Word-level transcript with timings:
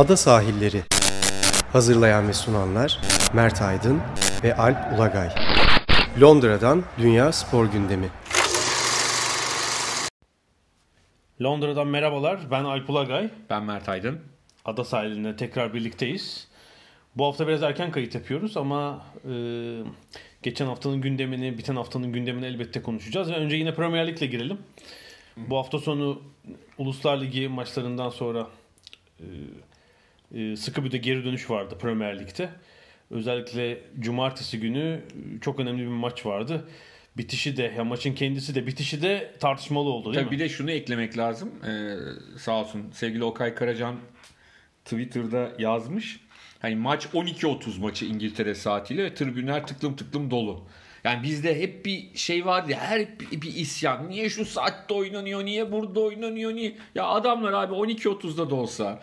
Ada 0.00 0.16
Sahilleri 0.16 0.82
Hazırlayan 1.72 2.28
ve 2.28 2.32
sunanlar 2.32 3.00
Mert 3.32 3.62
Aydın 3.62 4.00
ve 4.44 4.56
Alp 4.56 4.98
Ulagay 4.98 5.28
Londra'dan 6.20 6.84
Dünya 6.98 7.32
Spor 7.32 7.66
Gündemi 7.66 8.08
Londra'dan 11.42 11.86
merhabalar. 11.86 12.40
Ben 12.50 12.64
Alp 12.64 12.90
Ulagay. 12.90 13.30
Ben 13.50 13.62
Mert 13.64 13.88
Aydın. 13.88 14.20
Ada 14.64 14.84
sahilinde 14.84 15.36
tekrar 15.36 15.74
birlikteyiz. 15.74 16.48
Bu 17.16 17.26
hafta 17.26 17.48
biraz 17.48 17.62
erken 17.62 17.90
kayıt 17.90 18.14
yapıyoruz 18.14 18.56
ama 18.56 19.06
e, 19.24 19.34
geçen 20.42 20.66
haftanın 20.66 21.00
gündemini, 21.00 21.58
biten 21.58 21.76
haftanın 21.76 22.12
gündemini 22.12 22.46
elbette 22.46 22.82
konuşacağız. 22.82 23.30
Ve 23.30 23.34
önce 23.34 23.56
yine 23.56 23.74
Premier 23.74 24.06
Lig'le 24.06 24.30
girelim. 24.30 24.58
Bu 25.36 25.58
hafta 25.58 25.78
sonu 25.78 26.22
Uluslar 26.78 27.20
Ligi 27.20 27.48
maçlarından 27.48 28.10
sonra 28.10 28.46
e, 29.20 29.26
e, 30.34 30.56
sıkı 30.56 30.84
bir 30.84 30.90
de 30.90 30.98
geri 30.98 31.24
dönüş 31.24 31.50
vardı 31.50 31.78
Premier 31.80 32.18
Lig'de. 32.20 32.48
Özellikle 33.10 33.78
cumartesi 34.00 34.60
günü 34.60 35.00
çok 35.40 35.60
önemli 35.60 35.82
bir 35.82 35.86
maç 35.86 36.26
vardı. 36.26 36.68
Bitişi 37.16 37.56
de, 37.56 37.74
ya 37.76 37.84
maçın 37.84 38.14
kendisi 38.14 38.54
de 38.54 38.66
bitişi 38.66 39.02
de 39.02 39.32
tartışmalı 39.40 39.88
oldu 39.88 40.04
değil 40.04 40.14
Tabii 40.14 40.34
mi? 40.34 40.40
bir 40.40 40.44
de 40.44 40.48
şunu 40.48 40.70
eklemek 40.70 41.18
lazım. 41.18 41.50
Ee, 41.66 41.94
sağ 42.38 42.60
olsun 42.60 42.90
sevgili 42.92 43.24
Okay 43.24 43.54
Karacan 43.54 43.96
Twitter'da 44.84 45.52
yazmış. 45.58 46.20
Hani 46.58 46.76
maç 46.76 47.06
12.30 47.06 47.80
maçı 47.80 48.04
İngiltere 48.04 48.54
saatiyle 48.54 49.04
ve 49.04 49.14
tribünler 49.14 49.66
tıklım 49.66 49.96
tıklım 49.96 50.30
dolu. 50.30 50.64
Yani 51.04 51.22
bizde 51.22 51.60
hep 51.60 51.86
bir 51.86 52.14
şey 52.14 52.46
vardı 52.46 52.70
ya 52.70 52.78
her 52.78 53.20
bir, 53.20 53.42
bir 53.42 53.54
isyan. 53.54 54.08
Niye 54.08 54.28
şu 54.30 54.44
saatte 54.44 54.94
oynanıyor? 54.94 55.44
Niye 55.44 55.72
burada 55.72 56.00
oynanıyor? 56.00 56.54
Niye? 56.54 56.76
Ya 56.94 57.04
adamlar 57.06 57.52
abi 57.52 57.74
12.30'da 57.74 58.50
da 58.50 58.54
olsa 58.54 59.00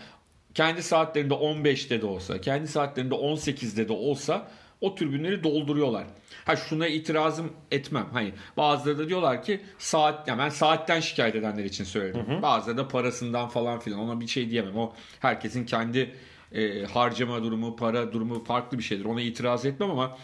kendi 0.57 0.83
saatlerinde 0.83 1.33
15'te 1.33 2.01
de 2.01 2.05
olsa, 2.05 2.41
kendi 2.41 2.67
saatlerinde 2.67 3.15
18'de 3.15 3.87
de 3.87 3.93
olsa 3.93 4.47
o 4.81 4.95
tribünleri 4.95 5.43
dolduruyorlar. 5.43 6.03
Ha 6.45 6.55
şuna 6.55 6.87
itirazım 6.87 7.53
etmem. 7.71 8.07
Hani 8.13 8.33
bazıları 8.57 8.97
da 8.97 9.09
diyorlar 9.09 9.43
ki 9.43 9.61
saat 9.77 10.27
ya 10.27 10.37
ben 10.37 10.49
saatten 10.49 10.99
şikayet 10.99 11.35
edenler 11.35 11.63
için 11.63 11.83
söyledim. 11.83 12.41
Bazıları 12.41 12.77
da 12.77 12.87
parasından 12.87 13.47
falan 13.47 13.79
filan 13.79 13.99
ona 13.99 14.21
bir 14.21 14.27
şey 14.27 14.49
diyemem. 14.49 14.77
O 14.77 14.93
herkesin 15.19 15.65
kendi 15.65 16.15
e, 16.51 16.83
harcama 16.83 17.43
durumu, 17.43 17.75
para 17.75 18.13
durumu 18.13 18.43
farklı 18.43 18.77
bir 18.77 18.83
şeydir. 18.83 19.05
Ona 19.05 19.21
itiraz 19.21 19.65
etmem 19.65 19.91
ama 19.91 20.17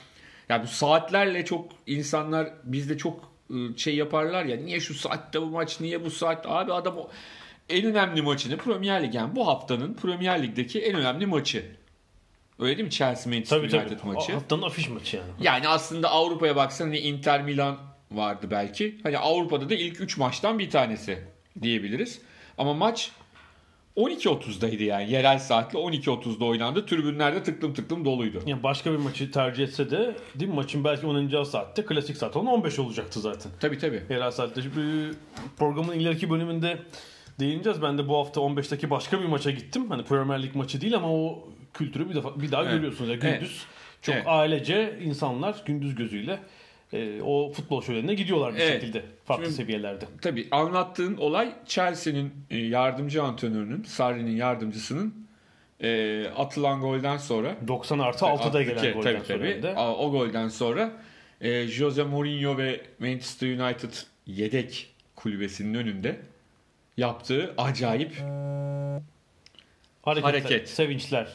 ya 0.49 0.63
bu 0.63 0.67
saatlerle 0.67 1.45
çok 1.45 1.71
insanlar 1.87 2.49
bizde 2.63 2.97
çok 2.97 3.31
e, 3.49 3.77
şey 3.77 3.95
yaparlar 3.95 4.45
ya 4.45 4.57
niye 4.57 4.79
şu 4.79 4.93
saatte 4.93 5.41
bu 5.41 5.45
maç 5.45 5.79
niye 5.79 6.05
bu 6.05 6.11
saat 6.11 6.45
abi 6.47 6.73
adam 6.73 6.97
o 6.97 7.09
en 7.69 7.85
önemli 7.85 8.21
maçını 8.21 8.57
Premier 8.57 9.03
Lig 9.03 9.15
yani 9.15 9.35
bu 9.35 9.47
haftanın 9.47 9.93
Premier 9.93 10.43
Lig'deki 10.43 10.81
en 10.81 10.95
önemli 10.95 11.25
maçı. 11.25 11.65
Öyle 12.59 12.77
değil 12.77 12.85
mi 12.85 12.91
Chelsea 12.91 13.33
Manchester 13.33 13.57
Tabii 13.57 13.77
United 13.77 13.99
tabii. 13.99 14.13
maçı? 14.13 14.33
Haftanın 14.33 14.61
afiş 14.61 14.89
maçı 14.89 15.17
yani. 15.17 15.29
Yani 15.41 15.67
aslında 15.67 16.09
Avrupa'ya 16.09 16.55
baksan 16.55 16.85
hani 16.85 16.99
Inter 16.99 17.43
Milan 17.43 17.77
vardı 18.11 18.47
belki. 18.51 18.97
Hani 19.03 19.17
Avrupa'da 19.17 19.69
da 19.69 19.75
ilk 19.75 20.01
3 20.01 20.17
maçtan 20.17 20.59
bir 20.59 20.69
tanesi 20.69 21.19
diyebiliriz. 21.61 22.21
Ama 22.57 22.73
maç 22.73 23.11
12.30'daydı 23.97 24.83
yani. 24.83 25.11
Yerel 25.11 25.39
saatle 25.39 25.79
12.30'da 25.79 26.45
oynandı. 26.45 26.85
Tribünlerde 26.85 27.43
tıklım 27.43 27.73
tıklım 27.73 28.05
doluydu. 28.05 28.43
Yani 28.45 28.63
başka 28.63 28.91
bir 28.91 28.97
maçı 28.97 29.31
tercih 29.31 29.63
etse 29.63 29.91
de 29.91 30.15
değil 30.35 30.49
mi? 30.49 30.55
maçın 30.55 30.83
belki 30.83 31.07
oynanacağı 31.07 31.45
saatte 31.45 31.85
klasik 31.85 32.17
saat 32.17 32.35
olan 32.35 32.47
15 32.47 32.79
olacaktı 32.79 33.19
zaten. 33.19 33.51
Tabii 33.59 33.77
tabii. 33.77 34.03
Yerel 34.09 34.31
saatte. 34.31 34.61
Şimdi 34.61 35.15
programın 35.57 35.99
ileriki 35.99 36.29
bölümünde 36.29 36.79
değineceğiz. 37.39 37.81
Ben 37.81 37.97
de 37.97 38.07
bu 38.07 38.17
hafta 38.17 38.41
15'teki 38.41 38.89
başka 38.89 39.19
bir 39.21 39.25
maça 39.25 39.51
gittim. 39.51 39.89
Hani 39.89 40.03
Premier 40.03 40.43
Lig 40.43 40.55
maçı 40.55 40.81
değil 40.81 40.95
ama 40.95 41.13
o 41.13 41.47
kültürü 41.73 42.09
bir 42.09 42.15
defa 42.15 42.41
bir 42.41 42.51
daha 42.51 42.63
Evet. 42.63 42.73
görüyorsunuz. 42.73 43.09
Yani 43.09 43.19
gündüz 43.19 43.39
Evet. 43.41 44.01
çok 44.01 44.15
Evet. 44.15 44.23
ailece 44.27 44.99
insanlar 45.03 45.61
gündüz 45.65 45.95
gözüyle 45.95 46.39
e, 46.93 47.21
o 47.21 47.51
futbol 47.51 47.81
şölenine 47.81 48.13
gidiyorlar 48.13 48.53
bir 48.55 48.59
Evet. 48.59 48.73
şekilde 48.81 49.03
farklı 49.25 49.43
Şimdi- 49.45 49.55
seviyelerde. 49.57 50.05
Tabii 50.21 50.47
anlattığın 50.51 51.17
olay 51.17 51.53
Chelsea'nin 51.65 52.33
e, 52.49 52.57
yardımcı 52.57 53.23
antrenörünün, 53.23 53.83
Sarri'nin 53.83 54.35
yardımcısının 54.35 55.13
e, 55.83 56.25
atılan 56.37 56.81
golden 56.81 57.17
sonra 57.17 57.55
90 57.67 57.99
artı 57.99 58.25
6'da 58.25 58.63
gelen 58.63 58.77
Tabii, 58.77 58.91
golden 58.91 59.13
tabii, 59.13 59.25
sonra 59.25 59.61
tabii. 59.61 59.67
A- 59.79 59.95
O 59.95 60.11
golden 60.11 60.47
sonra 60.47 60.91
e, 61.41 61.67
Jose 61.67 62.03
Mourinho 62.03 62.57
ve 62.57 62.81
Manchester 62.99 63.47
United 63.59 63.91
yedek 64.27 64.93
kulübesinin 65.15 65.73
önünde 65.73 66.19
yaptığı 66.97 67.53
acayip 67.57 68.11
Hareketler, 70.01 70.31
hareket. 70.31 70.69
sevinçler, 70.69 71.27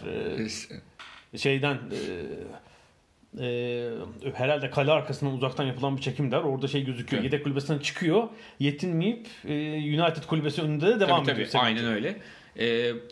e, 1.32 1.38
şeyden 1.38 1.78
e, 1.92 3.44
e, 3.46 3.90
herhalde 4.34 4.70
kale 4.70 4.92
arkasından 4.92 5.34
uzaktan 5.34 5.64
yapılan 5.64 5.96
bir 5.96 6.02
çekim 6.02 6.30
der. 6.30 6.38
Orada 6.38 6.68
şey 6.68 6.84
gözüküyor. 6.84 7.22
Evet. 7.22 7.32
Yedek 7.32 7.44
kulübesinden 7.44 7.78
çıkıyor. 7.78 8.28
Yetinmeyip 8.58 9.26
e, 9.44 9.54
United 9.76 10.22
kulübesi 10.26 10.62
önünde 10.62 10.86
de 10.86 11.00
devam 11.00 11.24
tabii, 11.24 11.34
ediyor. 11.34 11.48
tabii, 11.52 11.62
aynen 11.62 11.84
öyle. 11.84 12.16
E, 12.56 12.66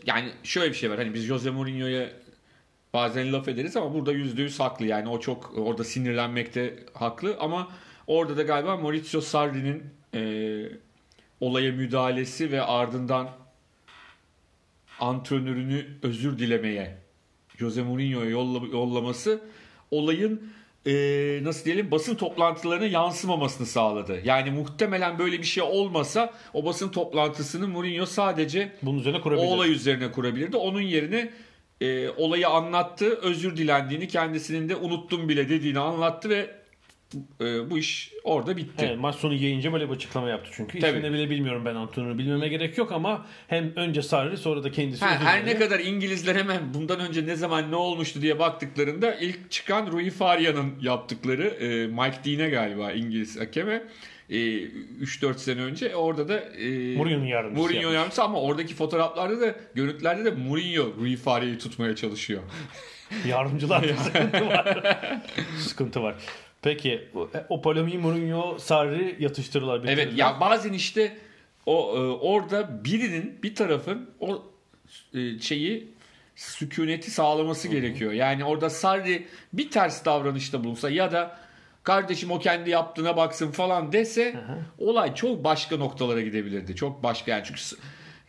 yani 0.05 0.29
şöyle 0.43 0.69
bir 0.69 0.75
şey 0.75 0.89
var. 0.91 0.97
Hani 0.97 1.13
biz 1.13 1.23
Jose 1.23 1.49
Mourinho'ya 1.49 2.09
bazen 2.93 3.33
laf 3.33 3.47
ederiz 3.47 3.77
ama 3.77 3.93
burada 3.93 4.11
yüzde 4.11 4.41
yüz 4.41 4.59
haklı. 4.59 4.85
Yani 4.85 5.09
o 5.09 5.19
çok 5.19 5.57
orada 5.57 5.83
sinirlenmekte 5.83 6.75
haklı 6.93 7.37
ama 7.39 7.67
orada 8.07 8.37
da 8.37 8.43
galiba 8.43 8.77
Maurizio 8.77 9.21
Sarri'nin 9.21 9.83
e, 10.13 10.21
olaya 11.41 11.71
müdahalesi 11.71 12.51
ve 12.51 12.61
ardından 12.61 13.29
antrenörünü 14.99 15.85
özür 16.03 16.39
dilemeye 16.39 16.97
Jose 17.57 17.81
Mourinho'ya 17.83 18.29
yolla- 18.29 18.71
yollaması 18.71 19.41
olayın 19.91 20.51
e, 20.87 20.93
nasıl 21.43 21.65
diyelim 21.65 21.91
basın 21.91 22.15
toplantılarına 22.15 22.85
yansımamasını 22.85 23.67
sağladı. 23.67 24.21
Yani 24.25 24.51
muhtemelen 24.51 25.19
böyle 25.19 25.39
bir 25.39 25.43
şey 25.43 25.63
olmasa 25.63 26.33
o 26.53 26.65
basın 26.65 26.89
toplantısını 26.89 27.67
Mourinho 27.67 28.05
sadece 28.05 28.71
Bunun 28.81 28.99
üzerine 28.99 29.17
o 29.25 29.29
olay 29.35 29.71
üzerine 29.71 30.11
kurabilirdi. 30.11 30.57
Onun 30.57 30.81
yerine 30.81 31.29
e, 31.81 32.09
olayı 32.09 32.47
anlattı, 32.47 33.15
özür 33.21 33.57
dilendiğini, 33.57 34.07
kendisinin 34.07 34.69
de 34.69 34.75
unuttum 34.75 35.29
bile 35.29 35.49
dediğini 35.49 35.79
anlattı 35.79 36.29
ve 36.29 36.56
e, 37.41 37.69
bu 37.69 37.77
iş 37.77 38.11
orada 38.23 38.57
bitti. 38.57 38.85
Evet, 38.87 38.99
maç 38.99 39.15
sonu 39.15 39.33
yayınca 39.33 39.73
böyle 39.73 39.89
bir 39.89 39.95
açıklama 39.95 40.29
yaptı 40.29 40.51
çünkü. 40.53 40.79
Tabii. 40.79 40.97
İsmini 40.97 41.13
bile 41.13 41.29
bilmiyorum 41.29 41.61
ben 41.65 41.75
antrenörü. 41.75 42.17
Bilmeme 42.17 42.47
gerek 42.47 42.77
yok 42.77 42.91
ama 42.91 43.25
hem 43.47 43.71
önce 43.75 44.01
Sarri 44.01 44.37
sonra 44.37 44.63
da 44.63 44.71
kendisi 44.71 45.05
Ha, 45.05 45.19
her 45.19 45.45
ne 45.45 45.57
kadar 45.57 45.79
İngilizler 45.79 46.35
hemen 46.35 46.73
bundan 46.73 46.99
önce 46.99 47.25
ne 47.25 47.35
zaman 47.35 47.71
ne 47.71 47.75
olmuştu 47.75 48.21
diye 48.21 48.39
baktıklarında 48.39 49.15
ilk 49.15 49.51
çıkan 49.51 49.91
Rui 49.91 50.09
Faria'nın 50.09 50.73
yaptıkları 50.81 51.43
e, 51.47 51.87
Mike 51.87 52.17
Dean'e 52.25 52.49
galiba 52.49 52.91
İngiliz 52.91 53.39
hakeme 53.39 53.83
e, 54.29 54.35
3-4 54.37 55.37
sene 55.37 55.61
önce 55.61 55.95
orada 55.95 56.27
da 56.27 56.39
e, 56.39 56.95
Mourinho'nun 56.95 57.25
yardımcısı 57.25 57.61
Mourinho 57.61 57.79
yapmış. 57.81 57.95
yardımcısı 57.95 58.23
ama 58.23 58.41
oradaki 58.41 58.75
fotoğraflarda 58.75 59.41
da 59.41 59.55
görüntülerde 59.75 60.25
de 60.25 60.31
Mourinho 60.31 60.93
Rui 60.99 61.15
Faria'yı 61.15 61.57
tutmaya 61.59 61.95
çalışıyor. 61.95 62.41
Yardımcılar 63.27 63.83
sıkıntı 64.03 64.47
var. 64.47 64.77
sıkıntı 65.59 66.03
var. 66.03 66.15
Peki 66.61 67.07
o- 67.49 67.61
polemiği 67.61 67.97
Mourinho, 67.97 68.57
Sarri 68.59 69.15
yatıştırırlar. 69.19 69.79
Evet 69.79 69.97
bitirirler. 69.97 70.17
ya 70.17 70.39
bazen 70.39 70.73
işte 70.73 71.17
o 71.65 71.93
e, 71.95 71.99
orada 71.99 72.83
birinin 72.85 73.39
bir 73.43 73.55
tarafın 73.55 74.09
o 74.19 74.43
e, 75.13 75.39
şeyi 75.39 75.87
sükuneti 76.35 77.11
sağlaması 77.11 77.67
gerekiyor. 77.67 78.11
Yani 78.11 78.45
orada 78.45 78.69
Sarri 78.69 79.27
bir 79.53 79.71
ters 79.71 80.05
davranışta 80.05 80.63
bulunsa 80.63 80.89
ya 80.89 81.11
da 81.11 81.37
kardeşim 81.83 82.31
o 82.31 82.39
kendi 82.39 82.69
yaptığına 82.69 83.17
baksın 83.17 83.51
falan 83.51 83.91
dese 83.91 84.35
olay 84.79 85.15
çok 85.15 85.43
başka 85.43 85.77
noktalara 85.77 86.21
gidebilirdi. 86.21 86.75
Çok 86.75 87.03
başka 87.03 87.31
yani 87.31 87.43
çünkü 87.45 87.61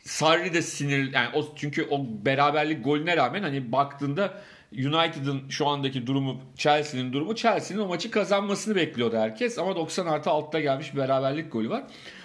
Sarri 0.04 0.54
de 0.54 0.62
sinir 0.62 1.12
yani 1.12 1.28
o 1.34 1.48
çünkü 1.56 1.86
o 1.90 2.00
beraberlik 2.24 2.84
golüne 2.84 3.16
rağmen 3.16 3.42
hani 3.42 3.72
baktığında 3.72 4.40
United'ın 4.72 5.48
şu 5.48 5.66
andaki 5.66 6.06
durumu 6.06 6.40
Chelsea'nin 6.56 7.12
durumu 7.12 7.34
Chelsea'nin 7.34 7.82
o 7.82 7.86
maçı 7.86 8.10
kazanmasını 8.10 8.76
bekliyordu 8.76 9.16
herkes 9.16 9.58
ama 9.58 9.76
90 9.76 10.06
artı 10.06 10.30
altta 10.30 10.60
gelmiş 10.60 10.92
bir 10.94 10.98
beraberlik 10.98 11.52
golü 11.52 11.70
var. 11.70 11.82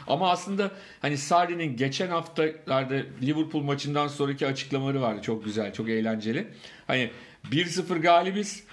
Ama 0.08 0.32
aslında 0.32 0.72
hani 1.02 1.18
Sarri'nin 1.18 1.78
geçen 1.78 2.08
haftalarda 2.08 2.96
Liverpool 3.22 3.62
maçından 3.64 4.08
sonraki 4.08 4.48
açıklamaları 4.48 5.02
vardı 5.02 5.22
çok 5.22 5.46
güzel 5.46 5.74
çok 5.74 5.90
eğlenceli. 5.90 6.48
Hani 6.88 7.10
1-0 7.52 8.00
galibiz 8.02 8.64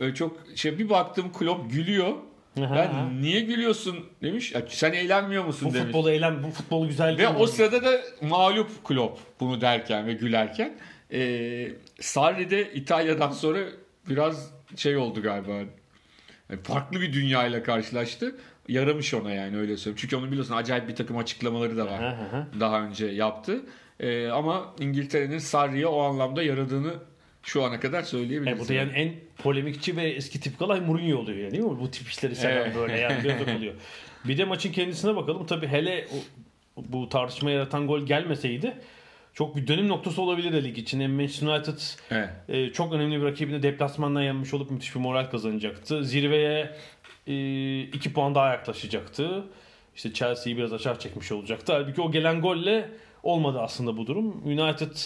Öyle 0.00 0.14
çok 0.14 0.36
şey 0.54 0.78
bir 0.78 0.90
baktım 0.90 1.32
Klopp 1.32 1.72
gülüyor. 1.72 2.12
Ben 2.56 3.22
niye 3.22 3.40
gülüyorsun 3.40 4.06
demiş. 4.22 4.52
"Ya 4.52 4.62
Sen 4.68 4.92
eğlenmiyor 4.92 5.44
musun 5.44 5.68
bu 5.70 5.74
demiş. 5.74 5.86
futbolu 5.86 6.10
eğlen, 6.10 6.42
bu 6.42 6.50
futbol 6.50 6.86
güzel 6.86 7.18
Ve 7.18 7.28
o 7.28 7.46
sırada 7.46 7.84
da 7.84 8.00
mağlup 8.22 8.84
Klopp 8.84 9.18
bunu 9.40 9.60
derken 9.60 10.06
ve 10.06 10.12
gülerken. 10.12 10.78
E, 11.12 11.68
Sarri 12.00 12.50
de 12.50 12.72
İtalya'dan 12.74 13.30
sonra 13.30 13.60
biraz 14.08 14.50
şey 14.76 14.96
oldu 14.96 15.22
galiba. 15.22 15.52
Yani 15.52 16.62
farklı 16.62 17.00
bir 17.00 17.12
dünyayla 17.12 17.62
karşılaştı. 17.62 18.36
Yaramış 18.68 19.14
ona 19.14 19.32
yani 19.32 19.58
öyle 19.58 19.76
söyleyeyim. 19.76 19.98
Çünkü 20.00 20.16
onu 20.16 20.30
biliyorsun 20.30 20.54
acayip 20.54 20.88
bir 20.88 20.94
takım 20.96 21.16
açıklamaları 21.16 21.76
da 21.76 21.86
var. 21.86 22.16
Daha 22.60 22.82
önce 22.82 23.06
yaptı. 23.06 23.62
Ee, 24.00 24.28
ama 24.28 24.74
İngiltere'nin 24.80 25.38
Sarri'ye 25.38 25.86
o 25.86 26.00
anlamda 26.00 26.42
yaradığını 26.42 26.94
şu 27.42 27.64
ana 27.64 27.80
kadar 27.80 28.02
söyleyebiliriz. 28.02 28.58
E 28.58 28.64
bu 28.64 28.68
da 28.68 28.74
yani 28.74 28.92
en 28.92 29.12
polemikçi 29.38 29.96
ve 29.96 30.02
eski 30.08 30.40
tip 30.40 30.62
olay 30.62 30.80
Mourinho 30.80 31.18
oluyor 31.18 31.38
yani 31.38 31.52
değil 31.52 31.64
mi? 31.64 31.80
Bu 31.80 31.90
tip 31.90 32.08
işleri 32.08 32.36
seven 32.36 32.56
Evet. 32.56 32.76
böyle 32.76 32.98
yani 32.98 33.56
oluyor. 33.56 33.74
Bir 34.24 34.38
de 34.38 34.44
maçın 34.44 34.72
kendisine 34.72 35.16
bakalım. 35.16 35.46
Tabii 35.46 35.66
hele 35.66 36.08
bu 36.76 37.08
tartışma 37.08 37.50
yaratan 37.50 37.86
gol 37.86 38.06
gelmeseydi 38.06 38.74
çok 39.36 39.56
bir 39.56 39.66
dönüm 39.66 39.88
noktası 39.88 40.22
olabilir 40.22 40.64
lig 40.64 40.78
için. 40.78 41.00
Hem 41.00 41.12
Manchester 41.12 41.46
United 41.46 41.78
Evet. 42.10 42.28
e, 42.48 42.72
çok 42.72 42.92
önemli 42.92 43.20
bir 43.20 43.26
rakibini 43.26 43.62
deplasmandan 43.62 44.22
yenmiş 44.22 44.54
olup 44.54 44.70
müthiş 44.70 44.94
bir 44.94 45.00
moral 45.00 45.30
kazanacaktı. 45.30 46.04
Zirveye 46.04 46.76
e, 47.26 47.80
iki 47.80 48.12
puan 48.12 48.34
daha 48.34 48.50
yaklaşacaktı. 48.50 49.44
İşte 49.96 50.12
Chelsea'yi 50.12 50.56
biraz 50.56 50.72
aşağı 50.72 50.98
çekmiş 50.98 51.32
olacaktı. 51.32 51.72
Halbuki 51.72 52.00
o 52.00 52.12
gelen 52.12 52.40
golle 52.40 52.90
olmadı 53.22 53.60
aslında 53.60 53.96
bu 53.96 54.06
durum. 54.06 54.42
United 54.44 54.96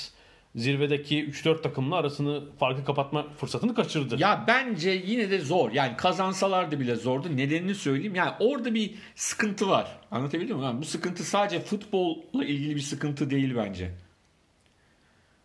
zirvedeki 0.54 1.30
3-4 1.30 1.62
takımla 1.62 1.96
arasını 1.96 2.42
farkı 2.58 2.84
kapatma 2.84 3.26
fırsatını 3.36 3.74
kaçırdı. 3.74 4.16
Ya 4.18 4.44
bence 4.48 4.90
yine 4.90 5.30
de 5.30 5.38
zor. 5.38 5.70
Yani 5.72 5.96
kazansalardı 5.96 6.80
bile 6.80 6.94
zordu. 6.94 7.36
Nedenini 7.36 7.74
söyleyeyim. 7.74 8.14
Yani 8.14 8.32
orada 8.40 8.74
bir 8.74 8.94
sıkıntı 9.14 9.68
var. 9.68 9.98
Anlatabildim 10.10 10.56
mi? 10.56 10.64
Yani 10.64 10.80
bu 10.80 10.84
sıkıntı 10.84 11.24
sadece 11.24 11.60
futbolla 11.60 12.44
ilgili 12.44 12.76
bir 12.76 12.80
sıkıntı 12.80 13.30
değil 13.30 13.54
bence. 13.56 13.90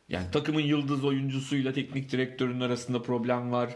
Yani 0.10 0.26
takımın 0.32 0.62
yıldız 0.62 1.04
oyuncusuyla 1.06 1.74
teknik 1.74 2.12
direktörün 2.12 2.62
arasında 2.62 3.02
problem 3.02 3.52
var. 3.52 3.70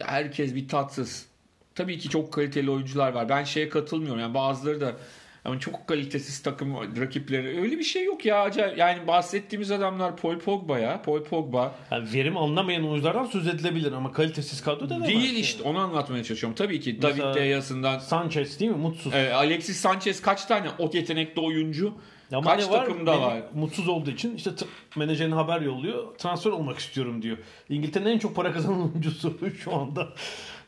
Herkes 0.00 0.54
bir 0.54 0.68
tatsız. 0.68 1.26
Tabii 1.74 1.98
ki 1.98 2.08
çok 2.08 2.32
kaliteli 2.32 2.70
oyuncular 2.70 3.12
var. 3.12 3.28
Ben 3.28 3.44
şeye 3.44 3.68
katılmıyorum. 3.68 4.20
Yani 4.20 4.34
bazıları 4.34 4.80
da 4.80 4.96
ama 5.44 5.60
çok 5.60 5.86
kalitesiz 5.86 6.42
takım 6.42 6.74
rakipleri. 7.00 7.60
Öyle 7.60 7.78
bir 7.78 7.84
şey 7.84 8.04
yok 8.04 8.24
ya. 8.26 8.50
Yani 8.76 9.06
bahsettiğimiz 9.06 9.70
adamlar 9.70 10.16
Paul 10.16 10.38
Pogba 10.38 10.78
ya. 10.78 11.02
Paul 11.02 11.24
Pogba. 11.24 11.74
Yani 11.90 12.12
verim 12.12 12.36
alınamayan 12.36 12.88
oyunculardan 12.88 13.24
söz 13.24 13.48
edilebilir 13.48 13.92
ama 13.92 14.12
kalitesiz 14.12 14.62
kadro 14.62 14.90
da 14.90 15.06
Değil 15.06 15.34
işte 15.34 15.62
onu 15.62 15.78
anlatmaya 15.78 16.24
çalışıyorum. 16.24 16.56
Tabii 16.56 16.80
ki 16.80 16.98
Mesela- 17.02 17.26
David 17.26 17.40
De 17.40 17.44
Geya'sından 17.44 17.98
Sanchez 17.98 18.60
değil 18.60 18.70
mi? 18.70 18.76
Mutsuz. 18.76 19.14
e, 19.14 19.34
Alexis 19.34 19.76
Sanchez 19.76 20.22
kaç 20.22 20.44
tane 20.44 20.68
o 20.78 20.90
yetenekli 20.94 21.40
oyuncu 21.40 21.94
Ama 22.36 22.56
kaç 22.56 22.70
var? 22.70 22.86
takımda 22.86 23.20
var. 23.20 23.42
Mutsuz 23.54 23.88
olduğu 23.88 24.10
için 24.10 24.36
işte 24.36 24.50
menajerine 24.96 25.34
haber 25.34 25.60
yolluyor. 25.60 26.14
Transfer 26.18 26.50
olmak 26.50 26.78
istiyorum 26.78 27.22
diyor. 27.22 27.38
İngiltere'nin 27.68 28.10
en 28.10 28.18
çok 28.18 28.36
para 28.36 28.52
kazanan 28.52 28.82
oyuncusu 28.90 29.38
şu 29.58 29.74
anda. 29.74 30.08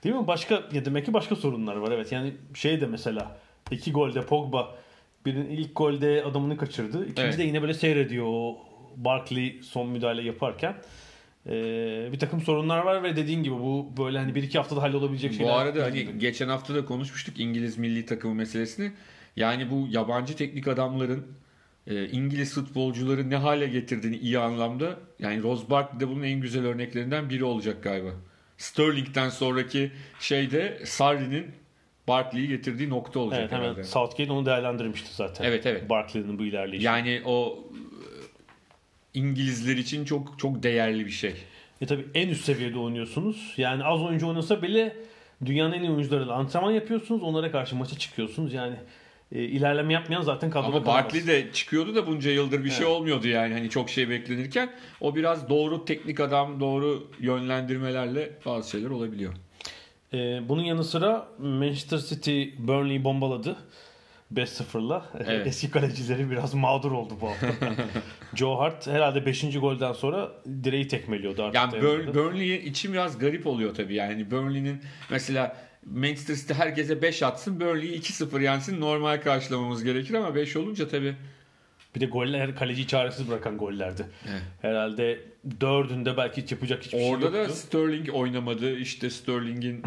Değil 0.05 0.15
mi? 0.15 0.27
Başka 0.27 0.55
ya 0.73 0.85
demek 0.85 1.07
ki 1.07 1.15
başka 1.15 1.37
sorunlar 1.37 1.77
var. 1.77 1.93
Evet 1.93 2.13
yani 2.13 2.33
şey 2.55 2.81
de 2.81 2.87
mesela 2.87 3.37
iki 3.71 3.93
golde 3.93 4.21
Pogba 4.23 4.75
birinin 5.27 5.51
ilk 5.51 5.77
golde 5.77 6.25
adamını 6.25 6.57
kaçırdı. 6.57 7.03
İkinci 7.05 7.23
Evet. 7.23 7.39
de 7.39 7.43
yine 7.43 7.63
böyle 7.63 7.75
seyrediyor 7.75 8.27
o 8.29 8.59
Barkley 8.97 9.61
son 9.63 9.89
müdahale 9.89 10.23
yaparken. 10.23 10.75
Ee, 11.47 12.09
bir 12.13 12.19
takım 12.19 12.41
sorunlar 12.41 12.79
var 12.79 13.03
ve 13.03 13.17
dediğin 13.17 13.43
gibi 13.43 13.55
bu 13.55 13.93
böyle 13.99 14.19
hani 14.19 14.35
bir 14.35 14.43
iki 14.43 14.59
haftada 14.59 14.83
hallolabilecek 14.83 15.33
şeyler. 15.33 15.53
Bu 15.53 15.57
arada 15.57 15.83
hani 15.85 16.19
geçen 16.19 16.49
hafta 16.49 16.75
da 16.75 16.85
konuşmuştuk 16.85 17.41
İngiliz 17.41 17.79
milli 17.79 18.07
takımı 18.07 18.35
meselesini. 18.35 18.93
Yani 19.37 19.71
bu 19.71 19.87
yabancı 19.91 20.37
teknik 20.37 20.69
adamların 20.69 21.27
e, 21.87 22.09
İngiliz 22.09 22.55
futbolcuları 22.55 23.31
ne 23.31 23.37
hale 23.37 23.67
getirdiğini 23.67 24.17
iyi 24.17 24.39
anlamda. 24.39 24.97
Yani 25.19 25.43
Rose 25.43 25.71
Barkley 25.71 26.01
de 26.01 26.09
bunun 26.09 26.23
en 26.23 26.41
güzel 26.41 26.67
örneklerinden 26.67 27.31
biri 27.31 27.45
olacak 27.45 27.83
galiba. 27.83 28.11
Sterling'den 28.59 29.29
sonraki 29.29 29.91
şeyde 30.21 30.83
Sarri'nin 30.85 31.47
Barkley'i 32.09 32.49
getirdiği 32.49 32.91
nokta 32.91 33.21
olacak 33.21 33.41
Evet 33.41 33.53
herhalde. 33.53 33.85
Southgate 33.85 34.33
onu 34.33 34.47
değerlendirmişti 34.47 35.15
zaten. 35.15 35.45
Evet, 35.45 35.67
evet. 35.67 35.91
Barkley'nin 35.91 36.39
bu 36.39 36.45
ilerleyişi. 36.45 36.87
Yani 36.87 37.23
o 37.25 37.65
e, 37.73 37.79
İngilizler 39.15 39.77
için 39.77 40.05
çok 40.05 40.39
çok 40.39 40.63
değerli 40.63 41.07
bir 41.07 41.11
şey. 41.11 41.35
E 41.81 41.87
tabi 41.87 42.07
en 42.15 42.29
üst 42.29 42.45
seviyede 42.45 42.79
oynuyorsunuz. 42.79 43.55
Yani 43.57 43.85
az 43.85 44.03
oyuncu 44.03 44.29
oynasa 44.29 44.63
bile 44.63 44.97
dünyanın 45.45 45.73
en 45.73 45.83
iyi 45.83 45.91
oyuncularıyla 45.91 46.35
antrenman 46.35 46.71
yapıyorsunuz. 46.71 47.23
Onlara 47.23 47.51
karşı 47.51 47.77
maça 47.77 47.99
çıkıyorsunuz. 47.99 48.53
Yani 48.53 48.77
e, 49.33 49.43
ilerleme 49.43 49.93
yapmayan 49.93 50.23
zaten 50.23 50.51
kadroda 50.51 50.77
Ama. 50.77 50.87
Barkley 50.87 51.27
de 51.27 51.53
çıkıyordu 51.53 51.95
da 51.95 52.07
bunca 52.07 52.31
yıldır 52.31 52.65
bir 52.65 52.71
şey 52.71 52.87
Evet. 52.87 52.97
olmuyordu 52.97 53.29
yani 53.29 53.55
hani 53.55 53.71
çok 53.71 53.91
şey 53.91 54.11
beklenirken. 54.11 54.71
O 55.01 55.15
biraz 55.17 55.49
doğru 55.49 55.85
teknik 55.85 56.21
adam, 56.21 56.61
doğru 56.61 57.11
yönlendirmelerle 57.21 58.31
bazı 58.47 58.71
şeyler 58.71 58.91
olabiliyor. 58.91 59.33
E, 60.15 60.49
bunun 60.49 60.63
yanı 60.63 60.85
sıra 60.85 61.29
Manchester 61.39 61.99
City 61.99 62.45
Burnley'i 62.59 63.05
bombaladı. 63.05 63.57
5-0'la. 64.35 65.05
Evet. 65.27 65.47
Eski 65.47 65.71
kalecileri 65.71 66.31
biraz 66.31 66.55
mağdur 66.55 66.93
oldu 66.93 67.15
bu 67.21 67.29
hafta. 67.29 67.47
Joe 68.35 68.59
Hart 68.59 68.87
herhalde 68.87 69.27
5. 69.27 69.59
golden 69.61 69.93
sonra 69.93 70.33
direği 70.65 70.89
tekmeliyordu 70.89 71.43
artık. 71.43 71.83
Yani 71.83 72.15
Burnley 72.15 72.57
için 72.57 72.93
biraz 72.93 73.19
garip 73.19 73.47
oluyor 73.47 73.75
tabii. 73.75 73.95
Yani 73.95 74.31
Burnley'nin 74.31 74.81
mesela 75.11 75.57
Manchester 75.95 76.35
City 76.35 76.55
herkese 76.55 77.03
5 77.03 77.23
atsın, 77.23 77.61
Burnley'i 77.61 78.01
2-0 78.01 78.43
yensin 78.43 78.81
normal 78.81 79.21
karşılamamız 79.21 79.85
gerekir 79.85 80.15
ama 80.15 80.35
5 80.35 80.57
olunca 80.57 80.89
tabii 80.89 81.17
Bir 81.95 82.01
de 82.01 82.07
goller 82.07 82.57
kaleciyi 82.57 82.87
çaresiz 82.87 83.29
bırakan 83.31 83.59
gollerdi. 83.59 84.07
Evet. 84.31 84.43
Herhalde 84.63 85.21
dördünde 85.61 86.17
belki 86.17 86.43
hiç 86.43 86.53
yapacak 86.53 86.83
hiçbir 86.83 86.99
şey 86.99 87.11
Orada 87.11 87.25
yoktu. 87.25 87.39
da 87.39 87.49
Sterling 87.49 88.09
oynamadı. 88.15 88.77
İşte 88.79 89.11
Sterling'in 89.11 89.83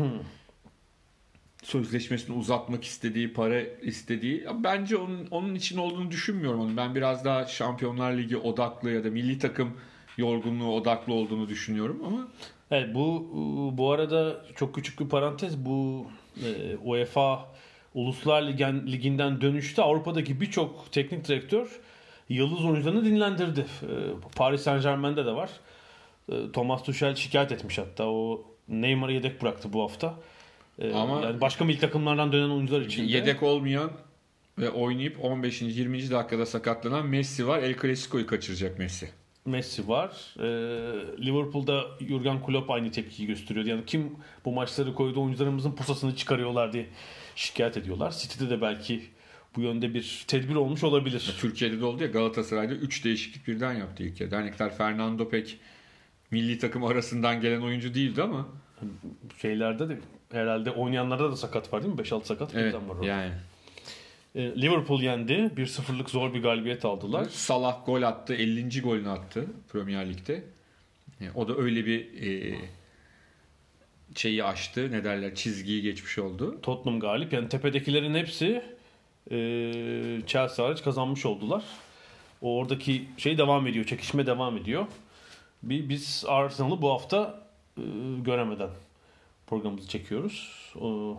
sözleşmesini 1.64 2.36
uzatmak 2.36 2.84
istediği, 2.84 3.34
para 3.34 3.62
istediği. 3.62 4.46
Bence 4.64 4.98
onun 4.98 5.28
onun 5.32 5.56
için 5.56 5.78
olduğunu 5.78 6.12
düşünmüyorum 6.12 6.60
onun. 6.60 6.78
Ben 6.78 6.96
biraz 6.96 7.26
daha 7.26 7.46
Şampiyonlar 7.46 8.18
Ligi 8.18 8.38
odaklı 8.38 8.92
ya 8.92 9.04
da 9.04 9.10
milli 9.10 9.40
takım 9.40 9.74
yorgunluğu 10.18 10.76
odaklı 10.76 11.14
olduğunu 11.14 11.50
düşünüyorum 11.50 12.02
ama 12.06 12.28
Evet 12.72 12.96
bu 12.96 13.30
bu 13.78 13.92
arada 13.92 14.46
çok 14.56 14.76
küçük 14.76 15.00
bir 15.00 15.10
parantez 15.10 15.58
bu 15.58 16.08
e, 16.46 16.76
UEFA 16.84 17.46
Uluslar 17.94 18.42
Ligen, 18.48 18.88
Ligi'nden 18.88 19.42
dönüşte 19.42 19.82
Avrupa'daki 19.82 20.42
birçok 20.42 20.92
teknik 20.92 21.28
direktör 21.28 21.80
yıldız 22.30 22.66
oyuncularını 22.66 23.06
dinlendirdi. 23.06 23.60
E, 23.82 23.88
Paris 24.36 24.62
Saint 24.62 24.84
Germain'de 24.84 25.26
de 25.26 25.32
var. 25.32 25.50
E, 26.32 26.52
Thomas 26.54 26.84
Tuchel 26.84 27.16
şikayet 27.16 27.52
etmiş 27.52 27.78
hatta 27.78 28.06
o 28.08 28.46
Neymar'ı 28.68 29.14
yedek 29.14 29.42
bıraktı 29.42 29.74
bu 29.74 29.82
hafta. 29.84 30.14
E, 30.80 30.94
Ama- 30.94 31.22
yani 31.22 31.42
başka 31.42 31.66
milli 31.66 31.80
takımlardan 31.80 32.32
dönen 32.32 32.50
oyuncular 32.50 32.82
için 32.82 33.08
de- 33.08 33.12
yedek 33.12 33.44
olmayan 33.44 33.92
ve 34.60 34.70
oynayıp 34.70 35.24
15. 35.24 35.62
20. 35.62 36.12
dakikada 36.12 36.46
sakatlanan 36.46 37.06
Messi 37.06 37.48
var. 37.48 37.60
El 37.60 37.76
Clasico'yu 37.82 38.28
kaçıracak 38.28 38.80
Messi. 38.80 39.10
Messi 39.46 39.88
var. 39.88 40.36
Ee, 40.40 40.44
Liverpool'da 41.26 41.86
Jurgen 42.00 42.46
Klopp 42.46 42.70
aynı 42.70 42.92
tepkiyi 42.92 43.28
gösteriyordu. 43.28 43.70
Yani 43.70 43.86
kim 43.86 44.16
bu 44.46 44.52
maçları 44.52 44.94
koydu 44.94 45.24
oyuncularımızın 45.24 45.72
pusasını 45.72 46.16
çıkarıyorlar 46.16 46.74
diye 46.74 46.86
şikayet 47.36 47.78
ediyorlar. 47.78 48.12
City'de 48.12 48.50
de 48.50 48.62
belki 48.62 49.04
bu 49.56 49.62
yönde 49.62 49.94
bir 49.94 50.24
tedbir 50.28 50.56
olmuş 50.56 50.84
olabilir. 50.84 51.36
Türkiye'de 51.40 51.80
de 51.80 51.86
oldu 51.86 52.04
ya 52.04 52.10
Galatasaray'da 52.10 52.74
3 52.74 53.06
değişiklik 53.06 53.48
birden 53.48 53.74
yaptı 53.74 54.04
ilk 54.04 54.18
kez. 54.18 54.32
Dernekler 54.32 54.78
Fernando 54.78 55.30
pek 55.30 55.60
milli 56.32 56.60
takım 56.60 56.84
arasından 56.84 57.42
gelen 57.42 57.62
oyuncu 57.62 57.94
değildi 57.94 58.24
ama 58.24 58.48
Şeylerde 59.42 59.90
de 59.90 60.00
herhalde 60.32 60.72
oynayanlarda 60.72 61.32
da 61.32 61.36
sakat 61.36 61.74
var 61.74 61.84
değil 61.84 61.94
mi? 61.94 62.02
5-6 62.02 62.24
sakat 62.24 62.56
evet, 62.56 62.74
var 62.74 62.82
orada. 62.90 63.06
yani 63.06 63.32
Liverpool 64.36 65.02
yendi. 65.02 65.34
1-0'lık 65.34 66.10
zor 66.10 66.34
bir 66.34 66.42
galibiyet 66.42 66.86
aldılar. 66.86 67.26
Salah 67.26 67.86
gol 67.86 68.02
attı. 68.02 68.34
50. 68.34 68.82
golünü 68.82 69.10
attı 69.10 69.46
Premier 69.72 70.10
Lig'de. 70.10 70.44
Yani 71.20 71.32
o 71.36 71.48
da 71.48 71.58
öyle 71.58 71.86
bir 71.86 72.24
e, 72.24 72.58
şeyi 74.16 74.44
aştı. 74.44 74.92
Ne 74.92 75.04
derler? 75.04 75.36
Çizgiyi 75.36 75.82
geçmiş 75.82 76.20
oldu. 76.20 76.60
Tottenham 76.62 77.00
galip. 77.00 77.34
Yani 77.34 77.50
tepedekilerin 77.50 78.16
hepsi 78.16 78.64
e, 79.32 79.38
Chelsea 80.28 80.66
hariç 80.66 80.84
kazanmış 80.84 81.26
oldular. 81.26 81.64
O 82.42 82.58
oradaki 82.58 83.08
şey 83.18 83.38
devam 83.38 83.68
ediyor. 83.68 83.86
Çekişme 83.86 84.26
devam 84.26 84.58
ediyor. 84.58 84.86
Bir, 85.64 85.90
biz 85.90 86.26
Arsenal'ı 86.28 86.82
bu 86.82 86.90
hafta 86.90 87.48
e, 87.78 87.82
göremeden 88.26 88.70
programımızı 89.48 89.88
çekiyoruz. 89.88 90.72
O, 90.82 91.18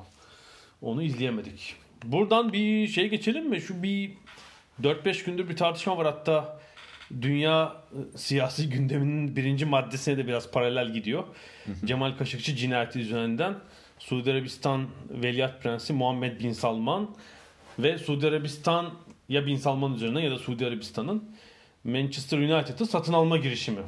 onu 0.83 1.03
izleyemedik. 1.03 1.77
Buradan 2.05 2.53
bir 2.53 2.89
şey 2.89 3.09
geçelim 3.09 3.49
mi? 3.49 3.61
Şu 3.61 3.83
bir 3.83 4.11
4-5 4.83 5.25
gündür 5.25 5.49
bir 5.49 5.57
tartışma 5.57 5.97
var 5.99 6.07
hatta 6.07 6.61
dünya 7.21 7.77
e, 7.93 8.19
siyasi 8.19 8.69
gündeminin 8.71 9.37
birinci 9.37 9.67
maddesine 9.67 10.17
de 10.17 10.27
biraz 10.27 10.51
paralel 10.51 10.93
gidiyor. 10.93 11.25
Cemal 11.85 12.17
Kaşıkçı 12.17 12.57
cinayeti 12.57 12.99
üzerinden 12.99 13.55
Suudi 13.99 14.31
Arabistan 14.31 14.87
Veliaht 15.11 15.63
Prensi 15.63 15.93
Muhammed 15.93 16.41
Bin 16.41 16.53
Salman 16.53 17.11
ve 17.79 17.99
Suudi 17.99 18.27
Arabistan 18.27 18.91
ya 19.29 19.47
Bin 19.47 19.57
Salman 19.57 19.95
üzerinden 19.95 20.21
ya 20.21 20.31
da 20.31 20.39
Suudi 20.39 20.67
Arabistan'ın 20.67 21.25
Manchester 21.85 22.39
United'ı 22.39 22.87
satın 22.87 23.13
alma 23.13 23.37
girişimi. 23.37 23.81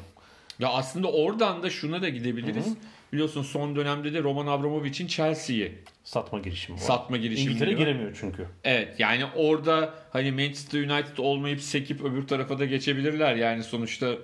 Ya 0.59 0.69
aslında 0.69 1.09
oradan 1.13 1.63
da 1.63 1.71
şuna 1.71 2.03
da 2.03 2.09
gidebiliriz. 2.09 2.67
Biliyorsun 3.13 3.43
son 3.43 3.77
dönemde 3.77 4.15
de 4.15 4.23
Roman 4.23 4.47
Abramovich'in 4.47 5.07
Chelsea'yi 5.07 5.73
Satma 6.05 6.39
girişimi 6.39 6.77
var. 6.77 6.83
satma 6.83 7.17
girişimi 7.17 7.51
İngiltere 7.51 7.73
var. 7.73 7.79
giremiyor 7.79 8.17
çünkü. 8.21 8.47
Evet 8.65 8.95
yani 8.99 9.25
orada 9.37 9.95
hani 10.11 10.33
Manchester 10.33 10.79
United 10.81 11.19
olmayıp 11.19 11.61
sekip 11.61 12.05
öbür 12.05 12.27
tarafa 12.27 12.59
da 12.59 12.65
geçebilirler. 12.65 13.37
Yani 13.37 13.63
sonuçta 13.63 14.15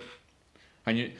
hani 0.84 1.10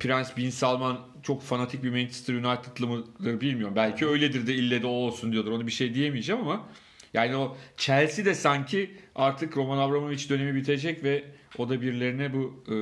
Prens 0.00 0.36
Bin 0.36 0.50
Salman 0.50 1.00
çok 1.22 1.42
fanatik 1.42 1.82
bir 1.82 1.90
Manchester 1.90 2.34
United'lı 2.34 2.86
mıdır 2.86 3.40
bilmiyorum. 3.40 3.76
Belki 3.76 4.06
öyledir 4.06 4.46
de 4.46 4.54
ille 4.54 4.82
de 4.82 4.86
o 4.86 4.90
olsun 4.90 5.32
diyordur. 5.32 5.52
Onu 5.52 5.66
bir 5.66 5.72
şey 5.72 5.94
diyemeyeceğim 5.94 6.40
ama 6.40 6.68
yani 7.14 7.36
o 7.36 7.56
Chelsea 7.76 8.24
de 8.24 8.34
sanki 8.34 8.90
artık 9.14 9.56
Roman 9.56 9.78
Abramovich 9.78 10.28
dönemi 10.28 10.54
bitecek 10.54 11.04
ve 11.04 11.24
o 11.58 11.68
da 11.68 11.80
birilerine 11.82 12.32
bu 12.32 12.64
e, 12.68 12.74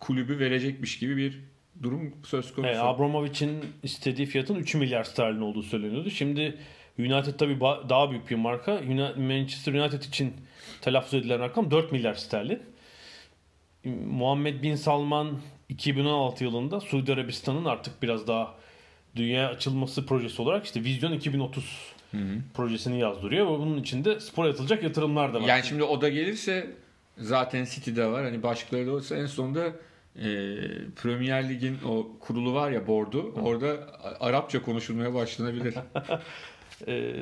kulübü 0.00 0.38
verecekmiş 0.38 0.98
gibi 0.98 1.16
bir 1.16 1.38
durum 1.82 2.14
söz 2.24 2.54
konusu. 2.54 2.68
Evet, 2.72 2.80
Abramovich'in 2.82 3.64
istediği 3.82 4.26
fiyatın 4.26 4.54
3 4.54 4.74
milyar 4.74 5.04
sterlin 5.04 5.40
olduğu 5.40 5.62
söyleniyordu. 5.62 6.10
Şimdi 6.10 6.58
United 6.98 7.34
tabii 7.38 7.52
ba- 7.52 7.88
daha 7.88 8.10
büyük 8.10 8.30
bir 8.30 8.36
marka. 8.36 8.80
Manchester 9.16 9.74
United 9.74 10.02
için 10.02 10.32
telaffuz 10.80 11.14
edilen 11.14 11.40
rakam 11.40 11.70
4 11.70 11.92
milyar 11.92 12.14
sterlin. 12.14 12.62
Muhammed 14.06 14.62
Bin 14.62 14.74
Salman 14.74 15.38
2016 15.68 16.44
yılında 16.44 16.80
Suudi 16.80 17.12
Arabistan'ın 17.12 17.64
artık 17.64 18.02
biraz 18.02 18.26
daha 18.26 18.54
dünya 19.16 19.48
açılması 19.48 20.06
projesi 20.06 20.42
olarak 20.42 20.64
işte 20.64 20.84
Vizyon 20.84 21.12
2030 21.12 21.92
projesini 22.54 23.00
yazdırıyor 23.00 23.46
ve 23.46 23.50
bunun 23.50 23.80
içinde 23.80 24.20
spor 24.20 24.44
atılacak 24.44 24.82
yatırımlar 24.82 25.34
da 25.34 25.42
var. 25.42 25.48
Yani 25.48 25.64
şimdi 25.64 25.82
o 25.82 26.00
da 26.00 26.08
gelirse 26.08 26.70
zaten 27.18 27.64
City'de 27.64 28.06
var. 28.06 28.24
Hani 28.24 28.42
başkaları 28.42 28.86
da 28.86 28.92
olsa 28.92 29.16
en 29.16 29.26
sonunda 29.26 29.72
e, 30.18 30.30
Premier 31.02 31.48
Lig'in 31.48 31.78
o 31.86 32.18
kurulu 32.20 32.54
var 32.54 32.70
ya 32.70 32.86
board'u. 32.86 33.34
Orada 33.42 33.76
Arapça 34.20 34.62
konuşulmaya 34.62 35.14
başlanabilir. 35.14 35.74
Ee, 36.86 37.14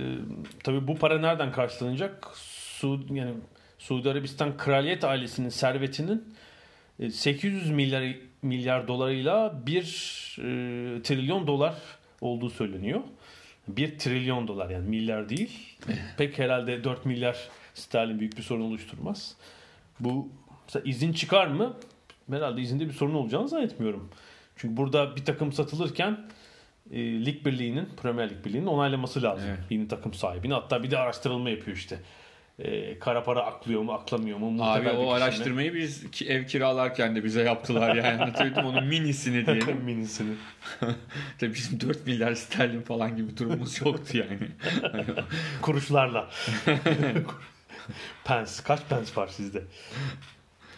tabii 0.65 0.87
bu 0.87 0.95
para 0.95 1.19
nereden 1.19 1.53
karşılanacak? 1.53 2.31
Su, 2.35 3.01
yani 3.11 3.35
Suudi 3.79 4.11
Arabistan 4.11 4.57
kraliyet 4.57 5.05
ailesinin 5.05 5.49
servetinin 5.49 6.35
e, 7.01 7.11
800 7.11 7.71
milyar 7.71 8.17
milyar 8.43 8.89
dolarıyla 8.89 9.63
1 9.67 9.77
e, 9.79 9.83
trilyon 11.03 11.47
dolar 11.47 11.75
olduğu 12.21 12.51
söyleniyor. 12.51 13.01
1 13.69 13.99
trilyon 13.99 14.49
dolar 14.49 14.71
yani 14.71 14.89
milyar 14.89 15.29
değil. 15.29 15.79
Pek 16.19 16.39
herhalde 16.39 16.85
4 16.85 17.07
milyar 17.07 17.49
sterlin 17.75 18.21
büyük 18.21 18.37
bir 18.37 18.43
sorun 18.43 18.63
oluşturmaz. 18.63 19.37
Bu 20.01 20.29
mesela 20.67 20.83
izin 20.87 21.13
çıkar 21.13 21.47
mı? 21.47 21.77
Herhalde 22.31 22.61
izinde 22.61 22.89
bir 22.89 22.93
sorun 22.93 23.15
olacağını 23.15 23.49
zannetmiyorum. 23.49 24.11
Çünkü 24.57 24.77
burada 24.77 25.17
bir 25.17 25.25
takım 25.25 25.53
satılırken 25.53 26.19
e, 26.93 26.99
lig 27.27 27.47
birliğinin, 27.47 27.89
Premier 28.03 28.31
Lig 28.31 28.45
birliğinin 28.45 28.67
onaylaması 28.67 29.23
lazım. 29.23 29.49
Evet. 29.49 29.59
Yeni 29.71 29.89
takım 29.89 30.15
sahibini. 30.15 30.55
Hatta 30.55 30.83
bir 30.83 30.91
de 30.91 30.99
araştırılma 30.99 31.51
yapıyor 31.51 31.77
işte. 31.77 31.99
E, 32.59 32.99
kara 32.99 33.23
para 33.25 33.43
aklıyor 33.43 33.83
mu, 33.83 33.93
aklamıyor 33.93 34.39
mu? 34.39 34.65
Abi 34.65 34.91
o 34.91 35.03
mi? 35.05 35.13
araştırmayı 35.13 35.75
biz 35.75 36.11
ki- 36.11 36.29
ev 36.29 36.47
kiralarken 36.47 37.17
de 37.17 37.25
bize 37.25 37.43
yaptılar 37.43 37.95
yani. 37.95 38.23
Anlatabildim 38.23 38.63
mi? 38.63 38.69
onun 38.69 38.85
minisini 38.85 39.47
diyelim. 39.47 39.77
minisini. 39.85 40.35
Tabii 41.39 41.55
bizim 41.55 41.81
4 41.81 42.07
milyar 42.07 42.35
sterlin 42.35 42.81
falan 42.83 43.17
gibi 43.17 43.37
durumumuz 43.37 43.81
yoktu 43.81 44.19
yani. 44.19 44.39
Kuruşlarla. 45.63 46.29
pence. 48.25 48.51
Kaç 48.65 48.81
pence 48.89 49.11
var 49.17 49.27
sizde? 49.29 49.63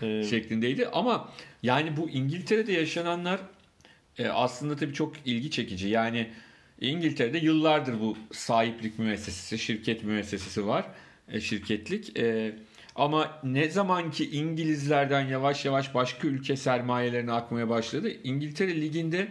E, 0.03 0.23
şeklindeydi 0.23 0.87
ama 0.87 1.33
yani 1.63 1.97
bu 1.97 2.11
İngiltere'de 2.11 2.73
yaşananlar 2.73 3.41
e, 4.19 4.29
aslında 4.29 4.77
tabii 4.77 4.95
çok 4.95 5.13
ilgi 5.25 5.51
çekici. 5.51 5.89
Yani 5.89 6.31
İngiltere'de 6.81 7.39
yıllardır 7.39 8.01
bu 8.01 8.17
sahiplik 8.33 8.99
müessesesi, 8.99 9.59
şirket 9.59 10.05
müessesesi 10.05 10.67
var. 10.67 10.87
E, 11.29 11.41
şirketlik. 11.41 12.19
E, 12.19 12.55
ama 12.95 13.41
ne 13.43 13.69
zaman 13.69 14.11
ki 14.11 14.31
İngilizlerden 14.31 15.29
yavaş 15.29 15.65
yavaş 15.65 15.95
başka 15.95 16.29
ülke 16.29 16.57
sermayelerine 16.57 17.33
akmaya 17.33 17.69
başladı. 17.69 18.11
İngiltere 18.25 18.81
Ligi'nde 18.81 19.29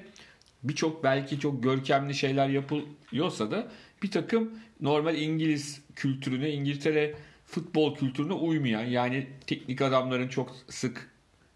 birçok 0.64 1.04
belki 1.04 1.40
çok 1.40 1.64
görkemli 1.64 2.14
şeyler 2.14 2.50
yapılıyorsa 2.50 3.52
da 3.52 3.68
bir 4.04 4.12
takım 4.12 4.52
normal 4.82 5.16
İngiliz 5.16 5.82
kültürüne, 5.96 6.52
İngiltere 6.52 7.16
futbol 7.48 7.96
kültürüne 7.96 8.34
uymayan 8.34 8.84
yani 8.84 9.28
teknik 9.48 9.82
adamların 9.82 10.28
çok 10.28 10.56
sık 10.70 11.12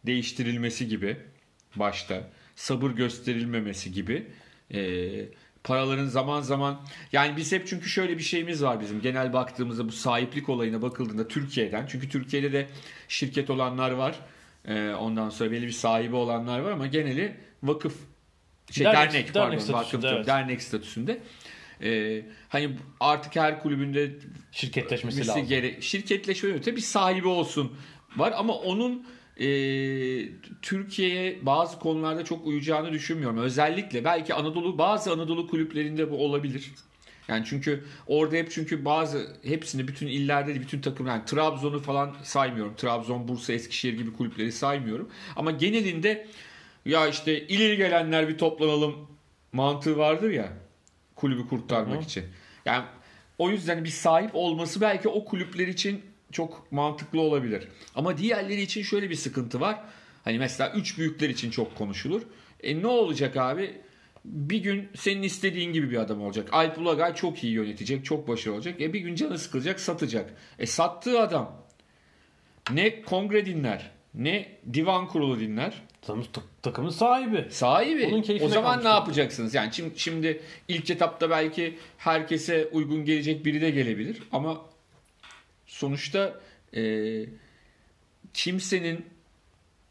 değiştirilmesi 0.06 0.88
gibi 0.88 1.18
başta 1.76 2.30
sabır 2.56 2.92
gösterilmemesi 2.92 3.92
gibi 3.92 4.28
e, 4.74 4.82
paraların 5.64 6.06
zaman 6.06 6.42
zaman 6.42 6.82
yani 7.12 7.38
biz 7.38 7.52
hep 7.52 7.68
çünkü 7.68 7.90
şöyle 7.90 8.18
bir 8.18 8.24
şeyimiz 8.24 8.64
var 8.64 8.82
bizim 8.82 9.02
genel 9.02 9.34
baktığımızda 9.34 9.88
bu 9.88 9.92
sahiplik 9.92 10.50
olayına 10.50 10.82
bakıldığında 10.82 11.28
Türkiye'den 11.28 11.86
çünkü 11.88 12.10
Türkiye'de 12.10 12.54
de 12.54 12.68
şirket 13.08 13.50
olanlar 13.50 13.92
var 13.92 14.16
E, 14.66 14.90
ondan 14.90 15.30
sonra 15.30 15.52
belli 15.52 15.68
bir 15.68 15.72
sahibi 15.72 16.16
olanlar 16.16 16.60
var 16.60 16.72
ama 16.72 16.88
geneli 16.88 17.38
vakıf 17.64 17.96
şey 18.72 18.86
Dernek- 18.86 18.94
dernek, 18.96 19.14
dernek 19.14 19.34
pardon 19.34 19.58
statüsünde, 19.58 20.08
vakıf 20.08 20.18
evet. 20.18 20.28
dernek 20.28 20.64
statüsünde 20.64 21.22
E, 21.84 22.22
hani 22.50 22.70
artık 23.00 23.36
her 23.36 23.62
kulübünde 23.62 24.12
şirketleşmesi 24.52 25.18
Mesi 25.18 25.30
lazım. 25.30 25.48
gere- 25.48 25.82
şirketleşme 25.82 26.50
öte 26.54 26.76
bir 26.76 26.82
sahibi 26.82 27.28
olsun 27.28 27.72
var 28.18 28.34
ama 28.38 28.54
onun 28.54 29.06
e, 29.40 29.46
Türkiye'ye 30.62 31.40
bazı 31.46 31.80
konularda 31.80 32.26
çok 32.26 32.48
uyacağını 32.48 32.92
düşünmüyorum. 32.92 33.38
Özellikle 33.38 34.04
belki 34.04 34.34
Anadolu 34.34 34.78
bazı 34.78 35.12
Anadolu 35.12 35.48
kulüplerinde 35.48 36.12
bu 36.12 36.26
olabilir. 36.26 36.72
Yani 37.28 37.46
çünkü 37.48 37.84
orada 38.08 38.36
hep 38.36 38.52
çünkü 38.52 38.86
bazı 38.86 39.28
hepsini 39.44 39.88
bütün 39.88 40.08
illerde 40.08 40.56
de 40.56 40.60
bütün 40.62 40.82
takım 40.82 41.08
yani 41.08 41.26
Trabzon'u 41.26 41.80
falan 41.80 42.16
saymıyorum. 42.24 42.76
Trabzon, 42.76 43.28
Bursa, 43.28 43.54
Eskişehir 43.54 43.94
gibi 43.98 44.14
kulüpleri 44.14 44.52
saymıyorum. 44.52 45.10
Ama 45.36 45.52
genelinde 45.52 46.28
ya 46.86 47.08
işte 47.08 47.48
ileri 47.48 47.78
gelenler 47.78 48.28
bir 48.30 48.38
toplanalım 48.38 48.96
mantığı 49.54 49.98
vardır 49.98 50.30
ya 50.32 50.54
kulübü 51.22 51.48
kurtarmak 51.48 51.96
Hı 51.96 52.00
hı. 52.00 52.04
için. 52.04 52.24
Yani 52.66 52.86
o 53.38 53.50
yüzden 53.50 53.84
bir 53.84 53.90
sahip 53.90 54.32
olması 54.34 54.82
belki 54.82 55.10
o 55.10 55.26
kulüpler 55.26 55.68
için 55.68 56.02
çok 56.32 56.72
mantıklı 56.72 57.22
olabilir. 57.22 57.68
Ama 57.96 58.18
diğerleri 58.18 58.62
için 58.62 58.84
şöyle 58.84 59.10
bir 59.10 59.16
sıkıntı 59.16 59.60
var. 59.60 59.80
Hani 60.24 60.40
mesela 60.40 60.72
üç 60.72 60.98
büyükler 60.98 61.30
için 61.30 61.52
çok 61.52 61.76
konuşulur. 61.76 62.22
E 62.64 62.82
ne 62.82 62.88
olacak 62.88 63.38
abi? 63.38 63.82
Bir 64.26 64.58
gün 64.58 64.90
senin 64.96 65.22
istediğin 65.24 65.74
gibi 65.74 65.92
bir 65.92 65.98
adam 65.98 66.22
olacak. 66.22 66.50
Alp 66.52 66.78
Ulagay 66.78 67.16
çok 67.16 67.44
iyi 67.44 67.54
yönetecek, 67.54 68.06
çok 68.06 68.28
başarılı 68.28 68.56
olacak. 68.56 68.82
E 68.82 68.94
bir 68.94 69.00
gün 69.00 69.16
canı 69.16 69.38
sıkılacak, 69.38 69.80
satacak. 69.80 70.34
E 70.60 70.66
sattığı 70.66 71.20
adam 71.20 71.66
ne 72.72 73.02
kongre 73.02 73.46
dinler, 73.46 73.92
ne 74.16 74.50
divan 74.74 75.08
kurulu 75.08 75.40
dinler. 75.40 75.82
Takımın- 76.02 76.26
Takımın 76.62 76.90
sahibi. 76.90 77.46
Sahibi. 77.52 78.06
O 78.46 78.48
zaman 78.54 78.84
ne 78.84 78.88
yapacaksınız? 78.88 79.54
Yani 79.56 79.74
şimdi, 79.74 80.00
şimdi 80.00 80.42
ilk 80.68 80.90
etapta 80.90 81.30
belki 81.30 81.78
herkese 81.98 82.70
uygun 82.72 83.06
gelecek 83.06 83.46
biri 83.46 83.62
de 83.62 83.70
gelebilir 83.70 84.18
ama 84.32 84.62
sonuçta 85.68 86.40
e, 86.76 86.82
kimsenin 88.34 89.06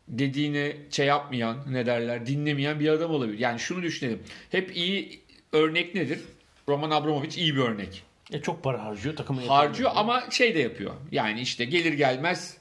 dediğine 0.08 0.76
şey 0.90 1.06
yapmayan 1.06 1.56
ne 1.72 1.86
derler 1.86 2.26
dinlemeyen 2.26 2.80
bir 2.80 2.88
adam 2.88 3.10
olabilir. 3.10 3.38
Yani 3.38 3.58
şunu 3.60 3.82
düşünelim. 3.82 4.22
Hep 4.50 4.76
iyi 4.76 5.20
örnek 5.52 5.94
nedir? 5.94 6.20
Roman 6.68 6.90
Abramovich 6.90 7.38
iyi 7.38 7.56
bir 7.56 7.60
örnek. 7.60 8.02
E, 8.32 8.40
çok 8.42 8.62
para 8.62 8.84
harcıyor 8.84 9.16
takımı. 9.16 9.40
Harcıyor 9.46 9.90
ama 9.94 10.30
şey 10.30 10.54
de 10.54 10.58
yapıyor. 10.58 10.94
Yani 11.12 11.40
işte 11.40 11.64
gelir 11.64 11.92
gelmez 11.92 12.56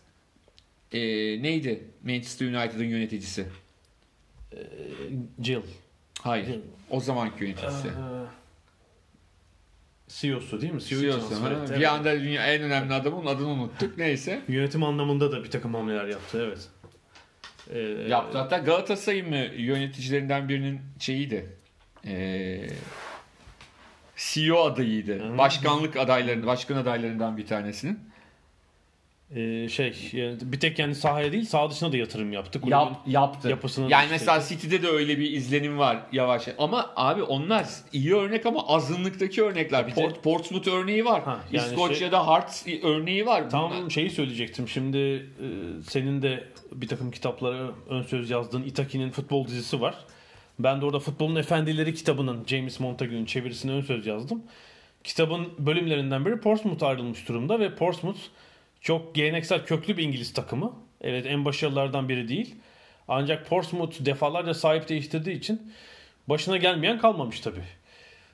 e, 0.92 1.00
neydi 1.44 1.84
Manchester 2.04 2.48
United'ın 2.48 2.84
yöneticisi? 2.84 3.46
Jill. 5.42 5.62
Hayır. 6.22 6.46
Jill. 6.46 6.60
O 6.90 7.00
zamanki 7.00 7.44
yöneticisi. 7.44 7.90
CEO'su 10.10 10.62
değil 10.62 10.74
mi? 10.74 10.82
CEO 10.82 11.00
CEO'su, 11.00 11.44
ha. 11.44 11.50
etti, 11.50 11.70
Bir 11.70 11.76
evet. 11.76 11.88
anda 11.88 12.20
dünya 12.20 12.54
en 12.54 12.62
önemli 12.62 12.94
adamın 12.94 13.26
adını 13.26 13.48
unuttuk. 13.48 13.98
Neyse. 13.98 14.42
Yönetim 14.48 14.84
anlamında 14.84 15.32
da 15.32 15.44
bir 15.44 15.52
takım 15.52 15.74
hamleler 15.74 16.06
yaptı 16.06 16.46
evet. 16.48 16.68
Ee, 17.74 17.80
Yaptı. 18.10 18.38
Hatta 18.38 18.58
Galatasaray'ın 18.58 19.30
mı 19.30 19.46
yöneticilerinden 19.58 20.50
birinin 20.50 20.82
şeyiydi. 21.00 21.50
Ee, 22.06 22.68
CEO 24.16 24.64
adayıydı. 24.64 25.38
Başkanlık 25.38 25.98
adaylarından, 25.98 26.48
başkan 26.48 26.76
adaylarından 26.76 27.38
bir 27.38 27.48
tanesinin. 27.48 28.00
E, 29.36 29.70
şey 29.70 30.10
yani 30.14 30.38
bir 30.42 30.60
tek 30.60 30.80
yani 30.80 30.96
sahaya 30.96 31.32
değil 31.32 31.46
sağ 31.46 31.70
dışına 31.70 31.92
da 31.92 31.98
yatırım 31.98 32.34
yaptı. 32.34 32.62
Kulübün 32.62 32.76
Yap, 32.78 32.98
yaptı. 33.08 33.50
yapısını 33.50 33.92
yani 33.92 34.08
da 34.08 34.12
mesela 34.12 34.42
City'de 34.50 34.84
de 34.84 34.88
öyle 34.88 35.18
bir 35.20 35.32
izlenim 35.32 35.78
var 35.78 36.00
yavaş. 36.12 36.48
Ama 36.58 36.90
abi 36.96 37.24
onlar 37.24 37.66
iyi 37.94 38.16
örnek 38.16 38.46
ama 38.46 38.68
azınlıktaki 38.68 39.44
örnekler. 39.44 39.88
Bir 39.88 39.96
de- 39.96 40.02
Port, 40.02 40.24
Portsmouth 40.24 40.68
örneği 40.68 41.06
var. 41.06 41.24
Ha, 41.24 41.40
yani 41.52 41.64
şey- 41.64 41.70
İskoçya'da 41.74 42.28
Hearts 42.28 42.68
örneği 42.84 43.26
var. 43.26 43.50
Tam 43.50 43.72
Bunlar- 43.72 43.90
şeyi 43.90 44.10
söyleyecektim. 44.10 44.68
Şimdi 44.68 44.98
e, 44.98 45.48
senin 45.88 46.22
de 46.22 46.44
bir 46.72 46.88
takım 46.88 47.12
kitaplara 47.12 47.70
ön 47.90 48.02
söz 48.02 48.30
yazdığın 48.30 48.64
Itaki'nin 48.64 49.10
futbol 49.12 49.48
dizisi 49.48 49.82
var. 49.82 49.96
Ben 50.60 50.82
de 50.82 50.86
orada 50.86 51.00
Futbolun 51.00 51.36
Efendileri 51.36 51.94
kitabının 51.94 52.46
James 52.48 52.80
Montague'nin 52.80 53.26
çevirisine 53.26 53.72
ön 53.72 53.82
söz 53.82 54.08
yazdım. 54.08 54.44
Kitabın 55.04 55.48
bölümlerinden 55.60 56.26
biri 56.26 56.40
Portsmouth 56.40 56.84
ayrılmış 56.84 57.28
durumda 57.28 57.60
ve 57.60 57.76
Portsmouth 57.76 58.20
çok 58.82 59.16
geleneksel 59.16 59.66
köklü 59.66 59.98
bir 59.98 60.04
İngiliz 60.04 60.34
takımı. 60.34 60.74
Evet 61.02 61.26
en 61.26 61.46
başarılılardan 61.46 62.10
biri 62.10 62.28
değil. 62.28 62.56
Ancak 63.08 63.50
Portsmouth 63.50 64.06
defalarca 64.06 64.54
sahip 64.54 64.90
değiştirdiği 64.90 65.38
için 65.38 65.74
başına 66.28 66.58
gelmeyen 66.58 67.00
kalmamış 67.00 67.40
tabii. 67.40 67.64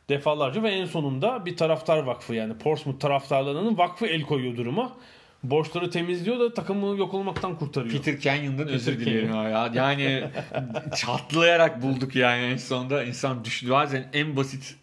Defalarca 0.09 0.63
ve 0.63 0.69
en 0.69 0.85
sonunda 0.85 1.45
bir 1.45 1.57
taraftar 1.57 1.97
vakfı 1.97 2.33
yani 2.35 2.57
Portsmouth 2.57 2.99
taraftarlarının 2.99 3.77
vakfı 3.77 4.05
el 4.05 4.21
koyuyor 4.21 4.57
duruma. 4.57 4.97
Borçları 5.43 5.89
temizliyor 5.91 6.39
da 6.39 6.53
takımı 6.53 6.97
yok 6.97 7.13
olmaktan 7.13 7.57
kurtarıyor. 7.57 7.95
Peter 7.95 8.19
Canyon'dan 8.19 8.67
özür 8.67 8.99
dilerim 8.99 9.33
ya. 9.33 9.71
Yani 9.73 10.29
çatlayarak 10.95 11.81
bulduk 11.81 12.15
yani 12.15 12.43
en 12.43 12.57
sonunda 12.57 13.03
insan 13.03 13.45
düştü. 13.45 13.69
Bazen 13.69 14.09
en 14.13 14.35
basit 14.35 14.75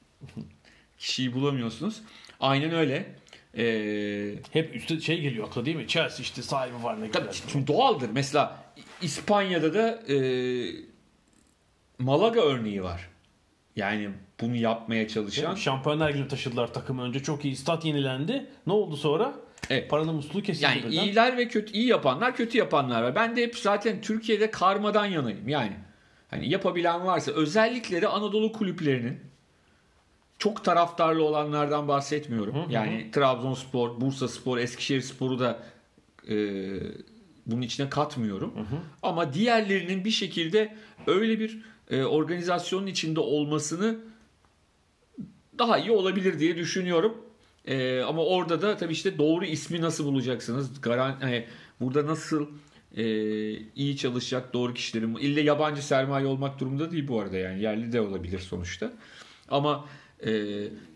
kişiyi 0.99 1.35
bulamıyorsunuz. 1.35 2.03
Aynen 2.41 2.75
öyle. 2.75 3.22
Ee, 3.59 4.35
Hep 4.53 4.77
üstte 4.77 5.01
şey 5.01 5.21
geliyor 5.21 5.47
akla 5.47 5.65
değil 5.65 5.77
mi? 5.77 5.89
Chelsea 5.89 6.23
işte 6.23 6.43
sahibi 6.43 6.83
var 6.83 7.01
ne 7.01 7.11
tabii 7.11 7.29
güzel. 7.29 7.47
çünkü 7.49 7.67
doğaldır. 7.67 8.11
Mesela 8.13 8.65
İspanya'da 9.03 9.75
da 9.75 10.13
e, 10.13 10.17
Malaga 11.99 12.41
örneği 12.41 12.83
var. 12.83 13.09
Yani 13.77 14.11
bunu 14.41 14.57
yapmaya 14.57 15.09
çalışan. 15.09 15.55
Şampiyonlar 15.55 16.11
Ligi'ne 16.11 16.29
taşıdılar 16.29 16.73
takımı. 16.75 17.03
Önce 17.03 17.23
çok 17.23 17.45
iyi 17.45 17.57
stat 17.57 17.85
yenilendi. 17.85 18.47
Ne 18.67 18.73
oldu 18.73 18.97
sonra? 18.97 19.35
Evet. 19.71 19.91
Paranın 19.91 20.15
musluğu 20.15 20.43
kesildi. 20.43 20.65
Yani 20.65 20.83
birden. 20.83 21.05
iyiler 21.05 21.37
ve 21.37 21.49
kötü 21.49 21.73
iyi 21.73 21.87
yapanlar, 21.87 22.37
kötü 22.37 22.59
yapanlar 22.59 23.03
var. 23.03 23.15
Ben 23.15 23.37
de 23.37 23.43
hep 23.43 23.59
zaten 23.59 24.01
Türkiye'de 24.01 24.51
karmadan 24.51 25.07
yanayım. 25.07 25.49
Yani 25.49 25.73
hani 26.31 26.49
yapabilen 26.49 27.07
varsa 27.07 27.33
özellikle 27.33 28.03
de 28.03 28.09
Anadolu 28.09 28.53
kulüplerinin 28.53 29.21
çok 30.39 30.65
taraftarlı 30.65 31.25
olanlardan 31.25 31.89
bahsetmiyorum. 31.89 32.71
Yani 32.71 33.11
Trabzonspor, 33.13 34.01
Bursaspor, 34.01 34.59
Eskişehirspor'u 34.59 35.39
da 35.39 35.63
e, 36.29 36.35
bunun 37.47 37.63
içine 37.63 37.89
katmıyorum. 37.89 38.55
Ama 39.03 39.35
diğerlerinin 39.35 40.05
bir 40.05 40.11
şekilde 40.11 40.77
öyle 41.07 41.41
bir 41.41 41.63
e, 41.91 42.05
organizasyonun 42.05 42.87
içinde 42.87 43.21
olmasını 43.21 43.97
daha 45.59 45.79
iyi 45.79 45.91
olabilir 45.91 46.39
diye 46.39 46.57
düşünüyorum. 46.57 47.17
Ee, 47.65 48.01
ama 48.01 48.25
orada 48.25 48.63
da 48.63 48.77
tabii 48.77 48.93
işte 48.93 49.19
doğru 49.19 49.45
ismi 49.45 49.81
nasıl 49.81 50.05
bulacaksınız? 50.05 50.81
Garan 50.81 51.17
hani 51.21 51.47
burada 51.81 52.07
nasıl 52.07 52.47
e, 52.97 53.05
iyi 53.57 53.97
çalışacak 53.97 54.55
doğru 54.55 54.75
kişilerin 54.75 55.17
ille 55.17 55.41
yabancı 55.41 55.87
sermaye 55.87 56.27
olmak 56.27 56.61
durumunda 56.61 56.91
değil 56.91 57.09
bu 57.09 57.21
arada 57.21 57.37
yani 57.37 57.63
yerli 57.63 57.93
de 57.93 58.01
olabilir 58.01 58.39
sonuçta. 58.39 58.93
Ama 59.49 59.85
e, 59.85 60.02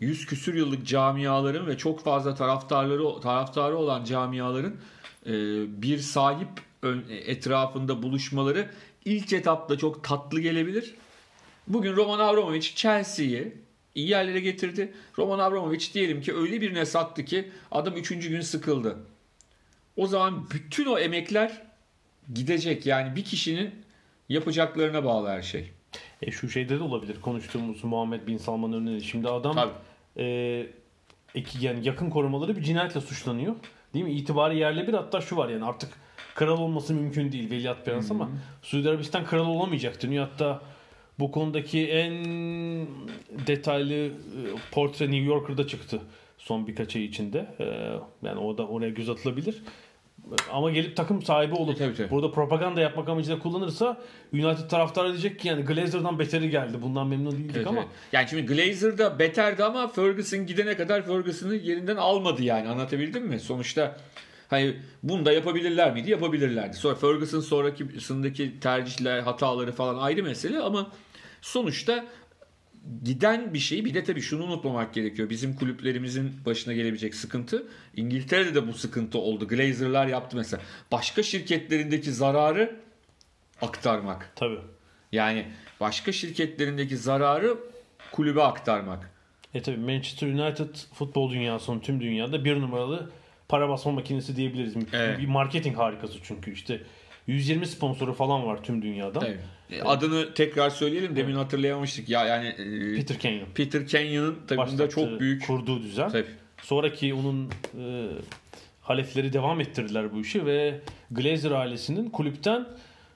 yüz 0.00 0.26
küsür 0.26 0.54
yıllık 0.54 0.86
camiaların 0.86 1.66
ve 1.66 1.78
çok 1.78 2.04
fazla 2.04 2.34
taraftarları 2.34 3.20
taraftarı 3.20 3.76
olan 3.76 4.04
camiaların 4.04 4.74
e, 5.26 5.32
bir 5.82 5.98
sahip 5.98 6.48
etrafında 7.10 8.02
buluşmaları 8.02 8.70
ilk 9.04 9.32
etapta 9.32 9.78
çok 9.78 10.04
tatlı 10.04 10.40
gelebilir. 10.40 10.94
Bugün 11.68 11.96
Roman 11.96 12.18
Abramovich 12.18 12.74
Chelsea'yi 12.74 13.52
iyi 13.94 14.08
yerlere 14.08 14.40
getirdi. 14.40 14.92
Roman 15.18 15.38
Abramovich 15.38 15.94
diyelim 15.94 16.20
ki 16.20 16.34
öyle 16.34 16.60
birine 16.60 16.86
sattı 16.86 17.24
ki 17.24 17.50
adam 17.70 17.96
3. 17.96 18.08
gün 18.08 18.40
sıkıldı. 18.40 18.96
O 19.96 20.06
zaman 20.06 20.50
bütün 20.50 20.86
o 20.86 20.98
emekler 20.98 21.62
gidecek. 22.34 22.86
Yani 22.86 23.16
bir 23.16 23.24
kişinin 23.24 23.70
yapacaklarına 24.28 25.04
bağlı 25.04 25.28
her 25.28 25.42
şey. 25.42 25.72
E 26.26 26.30
şu 26.30 26.48
şeyde 26.48 26.78
de 26.78 26.82
olabilir. 26.82 27.20
Konuştuğumuz 27.20 27.84
Muhammed 27.84 28.26
Bin 28.26 28.36
Salman 28.36 28.72
örneği. 28.72 29.00
Şimdi 29.00 29.28
adam 29.28 29.54
Tabii. 29.54 29.72
e, 30.16 30.66
iki, 31.34 31.66
yani 31.66 31.86
yakın 31.86 32.10
korumaları 32.10 32.56
bir 32.56 32.62
cinayetle 32.62 33.00
suçlanıyor. 33.00 33.54
Değil 33.94 34.04
mi? 34.04 34.12
İtibarı 34.12 34.54
yerle 34.54 34.88
bir 34.88 34.92
hatta 34.92 35.20
şu 35.20 35.36
var 35.36 35.48
yani 35.48 35.64
artık 35.64 35.90
kral 36.34 36.58
olması 36.58 36.94
mümkün 36.94 37.32
değil 37.32 37.50
veliaht 37.50 37.84
prens 37.84 38.10
ama 38.10 38.30
Suudi 38.62 38.88
Arabistan 38.88 39.24
kral 39.24 39.46
olamayacak 39.46 40.02
deniyor. 40.02 40.28
Hatta 40.28 40.60
bu 41.18 41.30
konudaki 41.30 41.86
en 41.88 42.24
detaylı 43.46 43.94
e, 43.94 44.10
portre 44.72 45.04
New 45.10 45.24
Yorker'da 45.24 45.66
çıktı 45.66 46.00
son 46.38 46.66
birkaç 46.66 46.96
ay 46.96 47.04
içinde. 47.04 47.46
E, 47.60 47.64
yani 48.26 48.38
o 48.40 48.58
da 48.58 48.66
oraya 48.66 48.90
göz 48.90 49.10
atılabilir. 49.10 49.62
Ama 50.52 50.70
gelip 50.70 50.96
takım 50.96 51.22
sahibi 51.22 51.54
olup 51.54 51.76
E, 51.76 51.78
tabii, 51.78 51.94
tabii. 51.94 52.10
burada 52.10 52.30
propaganda 52.30 52.80
yapmak 52.80 53.08
amacıyla 53.08 53.38
kullanırsa 53.38 54.00
United 54.32 54.68
taraftarı 54.70 55.08
diyecek 55.08 55.40
ki 55.40 55.48
yani 55.48 55.64
Glazer'dan 55.64 56.18
beteri 56.18 56.50
geldi. 56.50 56.82
Bundan 56.82 57.06
memnun 57.06 57.32
değildik 57.32 57.56
Evet, 57.56 57.66
ama 57.66 57.80
evet. 57.80 57.88
Yani 58.12 58.28
şimdi 58.28 58.46
Glazer 58.46 58.98
da 58.98 59.18
beterdi 59.18 59.64
ama 59.64 59.88
Ferguson 59.88 60.46
gidene 60.46 60.76
kadar 60.76 61.06
Ferguson'ı 61.06 61.54
yerinden 61.54 61.96
almadı 61.96 62.42
yani 62.42 62.68
anlatabildim 62.68 63.26
mi? 63.26 63.40
Sonuçta 63.40 63.96
hani 64.48 64.76
bunu 65.02 65.24
da 65.24 65.32
yapabilirler 65.32 65.92
miydi? 65.92 66.10
Yapabilirlerdi. 66.10 66.76
Sonra 66.76 66.94
Ferguson 66.94 67.40
sonrakisindeki 67.40 68.60
tercihler, 68.60 69.20
hataları 69.20 69.72
falan 69.72 69.98
ayrı 69.98 70.22
mesele 70.22 70.58
ama 70.58 70.86
sonuçta 71.42 72.04
giden 73.04 73.54
bir 73.54 73.58
şey 73.58 73.84
bir 73.84 73.94
de 73.94 74.04
tabii 74.04 74.20
şunu 74.20 74.44
unutmamak 74.44 74.94
gerekiyor. 74.94 75.30
Bizim 75.30 75.56
kulüplerimizin 75.56 76.32
başına 76.46 76.72
gelebilecek 76.72 77.14
sıkıntı 77.14 77.66
İngiltere'de 77.96 78.54
de 78.54 78.68
bu 78.68 78.72
sıkıntı 78.72 79.18
oldu. 79.18 79.48
Glazer'lar 79.48 80.06
yaptı 80.06 80.36
mesela. 80.36 80.62
Başka 80.92 81.22
şirketlerindeki 81.22 82.12
zararı 82.12 82.76
aktarmak. 83.62 84.32
tabii. 84.36 84.58
Yani 85.12 85.46
başka 85.80 86.12
şirketlerindeki 86.12 86.96
zararı 86.96 87.56
kulübe 88.12 88.42
aktarmak. 88.42 89.10
E 89.54 89.62
tabii 89.62 89.76
Manchester 89.76 90.28
United 90.28 90.74
futbol 90.94 91.30
dünyasının 91.30 91.80
tüm 91.80 92.00
dünyada 92.00 92.44
bir 92.44 92.60
numaralı 92.60 93.10
para 93.48 93.68
basma 93.68 93.92
makinesi 93.92 94.36
diyebiliriz. 94.36 94.74
Evet. 94.92 95.18
Bir 95.18 95.26
marketing 95.26 95.76
harikası 95.76 96.18
çünkü 96.22 96.52
işte 96.52 96.80
120 97.26 97.66
sponsoru 97.66 98.12
falan 98.14 98.46
var 98.46 98.62
tüm 98.62 98.82
dünyada. 98.82 99.26
Evet. 99.26 99.40
Adını 99.84 100.34
tekrar 100.34 100.70
söyleyelim. 100.70 101.16
Demin 101.16 101.34
hatırlayamamıştık. 101.34 102.08
Ya 102.08 102.24
yani 102.24 102.46
e, 102.46 102.96
Peter 102.96 103.18
Kenyon. 103.18 103.46
Peter 103.54 103.86
Kenyon'un 103.86 104.38
tabii 104.48 104.58
bunda 104.58 104.68
başlattığı, 104.70 104.94
çok 104.94 105.20
büyük 105.20 105.46
kurduğu 105.46 105.82
düzen. 105.82 106.08
tabii. 106.10 106.26
Sonraki 106.62 107.14
onun 107.14 107.50
e, 107.80 108.08
halefleri 108.82 109.32
devam 109.32 109.60
ettirdiler 109.60 110.12
bu 110.12 110.20
işi 110.20 110.46
ve 110.46 110.80
Glazer 111.10 111.50
ailesinin 111.50 112.10
kulüpten 112.10 112.66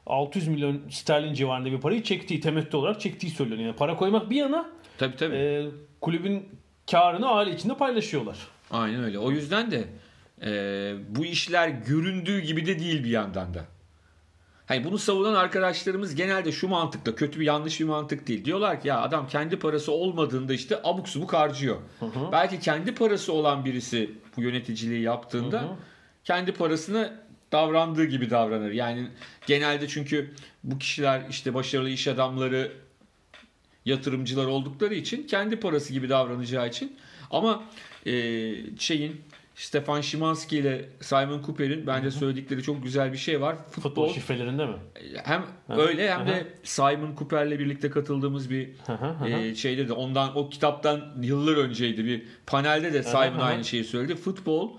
600 0.06 0.48
milyon 0.48 0.80
sterlin 0.90 1.34
civarında 1.34 1.72
bir 1.72 1.80
parayı 1.80 2.02
çektiği, 2.02 2.40
temettü 2.40 2.76
olarak 2.76 3.00
çektiği 3.00 3.30
söyleniyor. 3.30 3.66
Yani 3.66 3.76
para 3.76 3.96
koymak 3.96 4.30
bir 4.30 4.36
yana 4.36 4.70
Tabii 4.98 5.16
tabii. 5.16 5.34
e, 5.36 5.66
kulübün 6.00 6.48
karını 6.90 7.28
aile 7.28 7.54
içinde 7.54 7.74
paylaşıyorlar. 7.76 8.36
Aynen 8.70 9.04
öyle. 9.04 9.18
O 9.18 9.30
yüzden 9.30 9.70
de 9.70 9.84
e, 10.42 10.50
bu 11.08 11.24
işler 11.24 11.68
göründüğü 11.68 12.40
gibi 12.40 12.66
de 12.66 12.78
değil 12.78 13.04
bir 13.04 13.10
yandan 13.10 13.54
da. 13.54 13.64
Hani 14.70 14.84
bunu 14.84 14.98
savunan 14.98 15.34
arkadaşlarımız 15.34 16.14
genelde 16.14 16.52
şu 16.52 16.68
mantıkla 16.68 17.14
kötü 17.14 17.40
bir 17.40 17.44
yanlış 17.44 17.80
bir 17.80 17.84
mantık 17.84 18.26
değil. 18.26 18.44
Diyorlar 18.44 18.80
ki 18.80 18.88
ya 18.88 19.00
adam 19.00 19.28
kendi 19.28 19.58
parası 19.58 19.92
olmadığında 19.92 20.52
işte 20.52 20.80
abuk 20.84 21.08
subuk 21.08 21.32
harcıyor. 21.32 21.76
Belki 22.32 22.60
kendi 22.60 22.94
parası 22.94 23.32
olan 23.32 23.64
birisi 23.64 24.10
bu 24.36 24.42
yöneticiliği 24.42 25.02
yaptığında 25.02 25.76
kendi 26.24 26.52
parasını 26.52 27.20
davrandığı 27.52 28.04
gibi 28.04 28.30
davranır. 28.30 28.70
Yani 28.70 29.08
genelde 29.46 29.88
çünkü 29.88 30.34
bu 30.64 30.78
kişiler 30.78 31.22
işte 31.30 31.54
başarılı 31.54 31.90
iş 31.90 32.08
adamları 32.08 32.72
yatırımcılar 33.84 34.46
oldukları 34.46 34.94
için 34.94 35.26
kendi 35.26 35.60
parası 35.60 35.92
gibi 35.92 36.08
davranacağı 36.08 36.68
için 36.68 36.96
ama 37.30 37.62
e, 38.06 38.12
şeyin 38.78 39.20
Stefan 39.54 40.00
Szymanski 40.00 40.58
ile 40.58 40.88
Simon 41.00 41.42
Cooper'in 41.42 41.86
bence 41.86 42.10
söyledikleri 42.10 42.62
çok 42.62 42.82
güzel 42.82 43.12
bir 43.12 43.18
şey 43.18 43.40
var. 43.40 43.56
Futbol 43.56 43.82
Futbol 43.82 44.12
şifrelerinde 44.12 44.66
mi? 44.66 44.76
hem 45.24 45.44
öyle 45.68 46.14
hem 46.14 46.26
de 46.26 46.46
Simon 46.62 47.16
Cooper'le 47.16 47.58
birlikte 47.58 47.90
katıldığımız 47.90 48.50
bir 48.50 48.68
e, 49.26 49.54
şeyde 49.54 49.88
de 49.88 49.92
ondan 49.92 50.36
o 50.38 50.50
kitaptan 50.50 51.14
yıllar 51.22 51.56
önceydi 51.56 52.04
bir 52.04 52.22
panelde 52.46 52.92
de 52.92 53.02
Simon 53.02 53.32
hı 53.32 53.38
hı. 53.38 53.42
aynı 53.42 53.64
şeyi 53.64 53.84
söyledi. 53.84 54.14
Futbol 54.14 54.78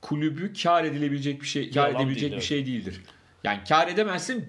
kulübü 0.00 0.52
kar 0.62 0.84
edilebilecek 0.84 1.42
bir 1.42 1.46
şey, 1.46 1.70
kar 1.70 1.88
Yalan 1.88 2.00
edebilecek 2.00 2.20
değil, 2.20 2.32
bir 2.32 2.36
evet. 2.36 2.44
şey 2.44 2.66
değildir. 2.66 3.02
Yani 3.44 3.60
kar 3.68 3.88
edemezsin 3.88 4.46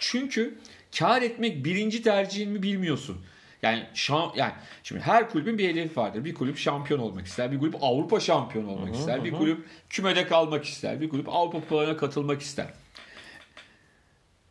çünkü 0.00 0.58
kar 0.98 1.22
etmek 1.22 1.64
birinci 1.64 2.02
tercihin 2.02 2.50
mi 2.50 2.62
bilmiyorsun. 2.62 3.16
Yani 3.62 3.86
şam, 3.94 4.32
yani 4.36 4.52
şimdi 4.82 5.00
her 5.00 5.30
kulübün 5.30 5.58
bir 5.58 5.68
hedefi 5.68 5.96
vardır. 5.96 6.24
Bir 6.24 6.34
kulüp 6.34 6.58
şampiyon 6.58 7.00
olmak 7.00 7.26
ister, 7.26 7.52
bir 7.52 7.58
kulüp 7.58 7.74
Avrupa 7.80 8.20
şampiyonu 8.20 8.70
olmak 8.70 8.94
ister, 8.94 9.24
bir 9.24 9.32
kulüp 9.32 9.66
kümede 9.90 10.26
kalmak 10.26 10.64
ister, 10.64 11.00
bir 11.00 11.08
kulüp 11.08 11.28
Avrupa 11.28 11.60
kupalarına 11.60 11.96
katılmak 11.96 12.40
ister. 12.40 12.66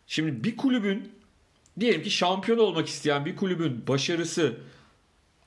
Şimdi 0.08 0.44
bir 0.44 0.58
kulübün 0.58 1.12
diyelim 1.80 2.04
ki 2.04 2.12
şampiyon 2.12 2.58
olmak 2.58 2.88
isteyen 2.88 3.26
bir 3.26 3.36
kulübün 3.36 3.88
başarısı 3.88 4.58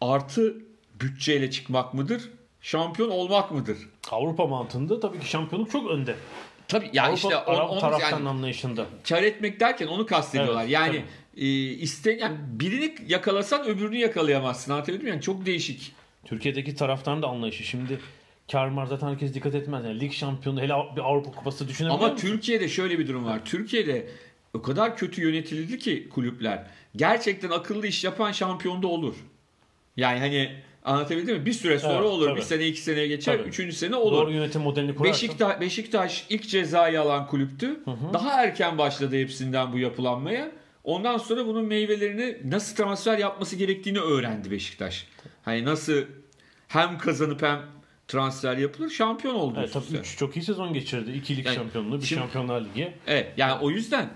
artı 0.00 0.56
bütçeyle 1.00 1.50
çıkmak 1.50 1.94
mıdır? 1.94 2.30
Şampiyon 2.60 3.10
olmak 3.10 3.50
mıdır? 3.50 3.78
Avrupa 4.10 4.46
mantığında 4.46 5.00
tabii 5.00 5.20
ki 5.20 5.26
şampiyonluk 5.26 5.70
çok 5.70 5.90
önde. 5.90 6.16
Tabii 6.68 6.90
ya 6.92 7.02
Avrupa 7.02 7.14
işte 7.14 7.36
on, 7.36 7.80
taraftan 7.80 8.10
yani 8.10 8.28
anlayışında. 8.28 8.86
kar 9.08 9.22
etmek 9.22 9.60
derken 9.60 9.86
onu 9.86 10.06
kastediyorlar. 10.06 10.62
Evet, 10.62 10.70
yani 10.70 10.96
tabii. 10.96 11.04
E, 11.36 11.46
iste 11.70 12.12
yani 12.12 12.36
birini 12.46 12.94
yakalasan 13.08 13.66
öbürünü 13.66 13.96
yakalayamazsın. 13.96 14.72
Anlatabildim 14.72 15.06
yani 15.06 15.20
çok 15.20 15.46
değişik. 15.46 15.92
Türkiye'deki 16.24 16.74
taraftarın 16.74 17.22
da 17.22 17.26
anlayışı. 17.26 17.64
Şimdi 17.64 17.98
Karmar 18.52 18.86
zaten 18.86 19.08
herkes 19.08 19.34
dikkat 19.34 19.54
etmez. 19.54 19.84
Yani 19.84 20.00
lig 20.00 20.12
şampiyonu 20.12 20.60
hele 20.60 20.72
bir 20.96 21.00
Avrupa 21.00 21.30
Kupası 21.30 21.68
düşünebiliyor 21.68 22.04
Ama 22.04 22.12
musun? 22.12 22.28
Türkiye'de 22.28 22.68
şöyle 22.68 22.98
bir 22.98 23.08
durum 23.08 23.24
var. 23.24 23.44
Türkiye'de 23.44 24.08
o 24.54 24.62
kadar 24.62 24.96
kötü 24.96 25.22
yönetildi 25.22 25.78
ki 25.78 26.08
kulüpler. 26.08 26.66
Gerçekten 26.96 27.50
akıllı 27.50 27.86
iş 27.86 28.04
yapan 28.04 28.32
şampiyon 28.32 28.82
da 28.82 28.86
olur. 28.86 29.14
Yani 29.96 30.18
hani 30.18 30.52
anlatabildim 30.84 31.36
mi? 31.36 31.46
Bir 31.46 31.52
süre 31.52 31.78
sonra 31.78 31.94
Evet, 31.94 32.04
olur. 32.06 32.26
tabii. 32.28 32.36
Bir 32.36 32.42
sene 32.44 32.66
iki 32.66 32.80
seneye 32.80 33.06
geçer. 33.06 33.38
Tabii. 33.38 33.48
Üçüncü 33.48 33.76
sene 33.76 33.96
olur. 33.96 34.16
Doğru 34.16 34.32
yönetim 34.32 34.62
modelini 34.62 34.94
kurarsan. 34.94 35.12
Beşiktaş, 35.12 35.60
Beşiktaş 35.60 36.26
ilk 36.28 36.48
cezayı 36.48 37.00
alan 37.00 37.26
kulüptü. 37.26 37.80
Daha 38.12 38.42
erken 38.44 38.78
başladı 38.78 39.16
hepsinden 39.16 39.72
bu 39.72 39.78
yapılanmaya. 39.78 40.50
Ondan 40.84 41.18
sonra 41.18 41.46
bunun 41.46 41.64
meyvelerini 41.64 42.36
nasıl 42.44 42.76
transfer 42.76 43.18
yapması 43.18 43.56
gerektiğini 43.56 44.00
öğrendi 44.00 44.50
Beşiktaş. 44.50 45.06
Hani 45.42 45.64
nasıl 45.64 46.02
hem 46.68 46.98
kazanıp 46.98 47.42
hem 47.42 47.60
transfer 48.08 48.56
yapılır 48.56 48.90
şampiyon 48.90 49.34
oldu. 49.34 49.56
Evet, 49.58 49.72
tabii 49.72 49.84
üste. 49.84 49.98
üç 49.98 50.16
çok 50.18 50.36
iyi 50.36 50.42
sezon 50.42 50.72
geçirdi. 50.72 51.10
İki 51.12 51.36
lig 51.36 51.46
Yani 51.46 51.54
şampiyonluğu, 51.54 52.00
bir 52.00 52.06
şimdi- 52.06 52.20
şampiyonlar 52.20 52.60
ligi. 52.60 52.92
Evet 53.06 53.32
yani 53.36 53.60
o 53.60 53.70
yüzden 53.70 54.08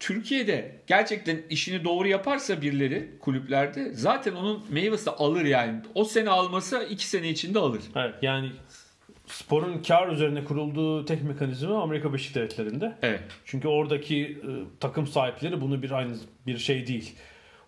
Türkiye'de 0.00 0.80
gerçekten 0.86 1.42
işini 1.50 1.84
doğru 1.84 2.08
yaparsa 2.08 2.62
birileri 2.62 3.10
kulüplerde 3.20 3.92
zaten 3.94 4.32
onun 4.32 4.64
meyvesi 4.70 5.10
alır 5.10 5.44
yani. 5.44 5.80
O 5.94 6.04
sene 6.04 6.30
almasa 6.30 6.82
iki 6.82 7.06
sene 7.06 7.28
içinde 7.28 7.58
alır. 7.58 7.82
Evet, 7.96 8.14
yani 8.22 8.50
sporun 9.26 9.82
kar 9.82 10.08
üzerine 10.08 10.44
kurulduğu 10.44 11.04
tek 11.04 11.22
mekanizma 11.22 11.82
Amerika 11.82 12.08
Birleşik 12.08 12.34
Devletleri'nde. 12.34 12.98
Evet. 13.02 13.22
Çünkü 13.44 13.68
oradaki 13.68 14.22
e, 14.22 14.50
takım 14.80 15.06
sahipleri 15.06 15.60
bunu 15.60 15.82
bir 15.82 15.90
aynı 15.90 16.14
bir 16.46 16.58
şey 16.58 16.86
değil. 16.86 17.14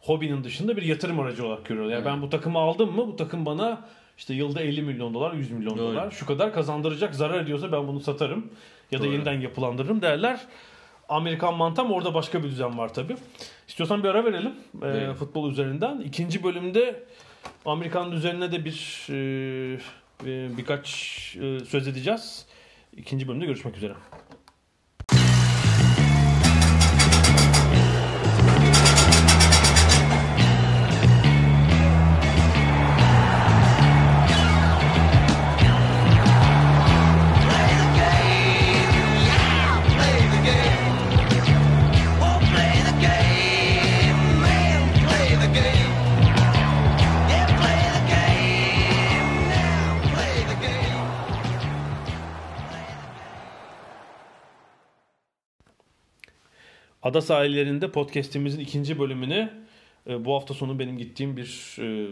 Hobinin 0.00 0.44
dışında 0.44 0.76
bir 0.76 0.82
yatırım 0.82 1.20
aracı 1.20 1.46
olarak 1.46 1.64
görüyorlar. 1.64 1.92
Yani 1.94 2.04
ben 2.04 2.22
bu 2.22 2.30
takımı 2.30 2.58
aldım 2.58 2.96
mı 2.96 3.06
bu 3.06 3.16
takım 3.16 3.46
bana 3.46 3.84
işte 4.18 4.34
yılda 4.34 4.60
50 4.60 4.82
milyon 4.82 5.14
dolar, 5.14 5.32
100 5.32 5.50
milyon 5.50 5.78
Doğru. 5.78 5.92
dolar 5.92 6.10
şu 6.10 6.26
kadar 6.26 6.52
kazandıracak 6.52 7.14
zarar 7.14 7.40
ediyorsa 7.40 7.72
ben 7.72 7.88
bunu 7.88 8.00
satarım 8.00 8.50
ya 8.90 8.98
da 8.98 9.04
Doğru. 9.04 9.12
yeniden 9.12 9.40
yapılandırırım 9.40 10.02
derler. 10.02 10.40
Amerikan 11.08 11.54
mantam 11.54 11.92
orada 11.92 12.14
başka 12.14 12.42
bir 12.42 12.48
düzen 12.48 12.78
var 12.78 12.94
tabi. 12.94 13.16
İstiyorsan 13.68 14.02
bir 14.02 14.08
ara 14.08 14.24
verelim 14.24 14.52
e, 14.82 15.14
futbol 15.14 15.50
üzerinden. 15.50 16.00
İkinci 16.00 16.44
bölümde 16.44 17.04
Amerikan 17.64 18.12
üzerine 18.12 18.52
de 18.52 18.64
bir 18.64 19.06
e, 19.10 19.78
birkaç 20.24 20.86
e, 21.40 21.64
söz 21.64 21.88
edeceğiz. 21.88 22.46
İkinci 22.96 23.28
bölümde 23.28 23.46
görüşmek 23.46 23.76
üzere. 23.76 23.94
Ada 57.08 57.20
sahillerinde 57.20 57.90
podcast'imizin 57.90 58.60
ikinci 58.60 58.98
bölümüne 58.98 59.50
e, 60.06 60.24
bu 60.24 60.34
hafta 60.34 60.54
sonu 60.54 60.78
benim 60.78 60.98
gittiğim 60.98 61.36
bir 61.36 61.76
e, 61.78 62.08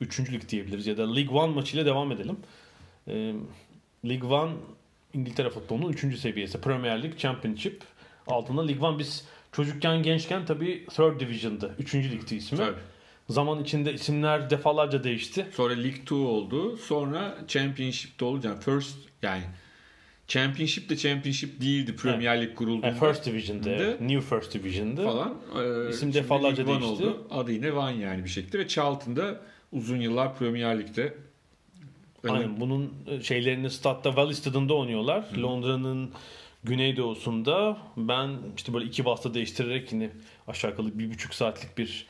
üçüncülük 0.00 0.48
diyebiliriz 0.48 0.86
ya 0.86 0.96
da 0.96 1.14
League 1.14 1.38
One 1.38 1.54
maçıyla 1.54 1.86
devam 1.86 2.12
edelim. 2.12 2.36
E, 3.08 3.34
League 4.08 4.30
One 4.30 4.52
İngiltere 5.14 5.50
futbolunun 5.50 5.92
üçüncü 5.92 6.16
seviyesi. 6.18 6.60
Premier 6.60 7.02
League, 7.02 7.18
Championship. 7.18 7.82
Altında 8.26 8.66
League 8.66 8.88
One 8.88 8.98
biz 8.98 9.24
çocukken 9.52 10.02
gençken 10.02 10.46
tabii 10.46 10.86
Third 10.86 11.20
Division'dı. 11.20 11.74
Üçüncü 11.78 12.10
ligdi 12.10 12.34
ismi. 12.34 12.58
Tabii. 12.58 12.78
Zaman 13.28 13.62
içinde 13.62 13.92
isimler 13.92 14.50
defalarca 14.50 15.04
değişti. 15.04 15.46
Sonra 15.54 15.74
League 15.74 16.02
2 16.02 16.14
oldu. 16.14 16.76
Sonra 16.76 17.38
Championship'te 17.48 18.26
yani 18.26 18.60
first 18.60 18.98
yani 19.22 19.42
Championship 20.28 20.88
de 20.88 20.96
Championship 20.96 21.60
değildi 21.60 21.96
Premier 21.96 22.42
Lig 22.42 22.54
kurulduğunda. 22.54 22.86
Yani 22.86 22.98
First 22.98 23.26
Division'dı. 23.26 23.98
New 24.08 24.20
First 24.20 24.54
Division'dı. 24.54 25.04
falan. 25.04 25.34
Ee, 25.86 25.90
İsim 25.90 26.14
defalarca 26.14 26.66
değişti. 26.66 26.84
Oldu. 26.86 27.26
Adı 27.30 27.52
yine 27.52 27.74
Van 27.74 27.90
yani 27.90 28.24
bir 28.24 28.28
şekilde 28.28 28.58
ve 28.58 28.68
Charlton'da 28.68 29.40
uzun 29.72 29.96
yıllar 30.00 30.38
Premier 30.38 30.78
Lig'de 30.80 31.14
Aynen 32.28 32.60
bunun 32.60 32.92
şeylerini 33.22 33.70
statta 33.70 34.16
Valley 34.16 34.34
Stadında 34.34 34.74
oynuyorlar. 34.74 35.24
Londra'nın 35.38 36.10
güneydoğusunda. 36.64 37.78
Ben 37.96 38.30
işte 38.56 38.74
böyle 38.74 38.84
iki 38.84 39.04
basta 39.04 39.34
değiştirerek 39.34 39.92
yine 39.92 40.10
aşağı 40.48 40.70
yukarı 40.70 40.98
bir 40.98 41.10
buçuk 41.10 41.34
saatlik 41.34 41.78
bir 41.78 42.06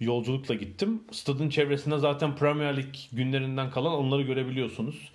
yolculukla 0.00 0.54
gittim. 0.54 1.02
Stadın 1.10 1.48
çevresinde 1.48 1.98
zaten 1.98 2.36
Premier 2.36 2.76
Lig 2.76 2.94
günlerinden 3.12 3.70
kalan 3.70 3.92
onları 3.92 4.22
görebiliyorsunuz. 4.22 5.12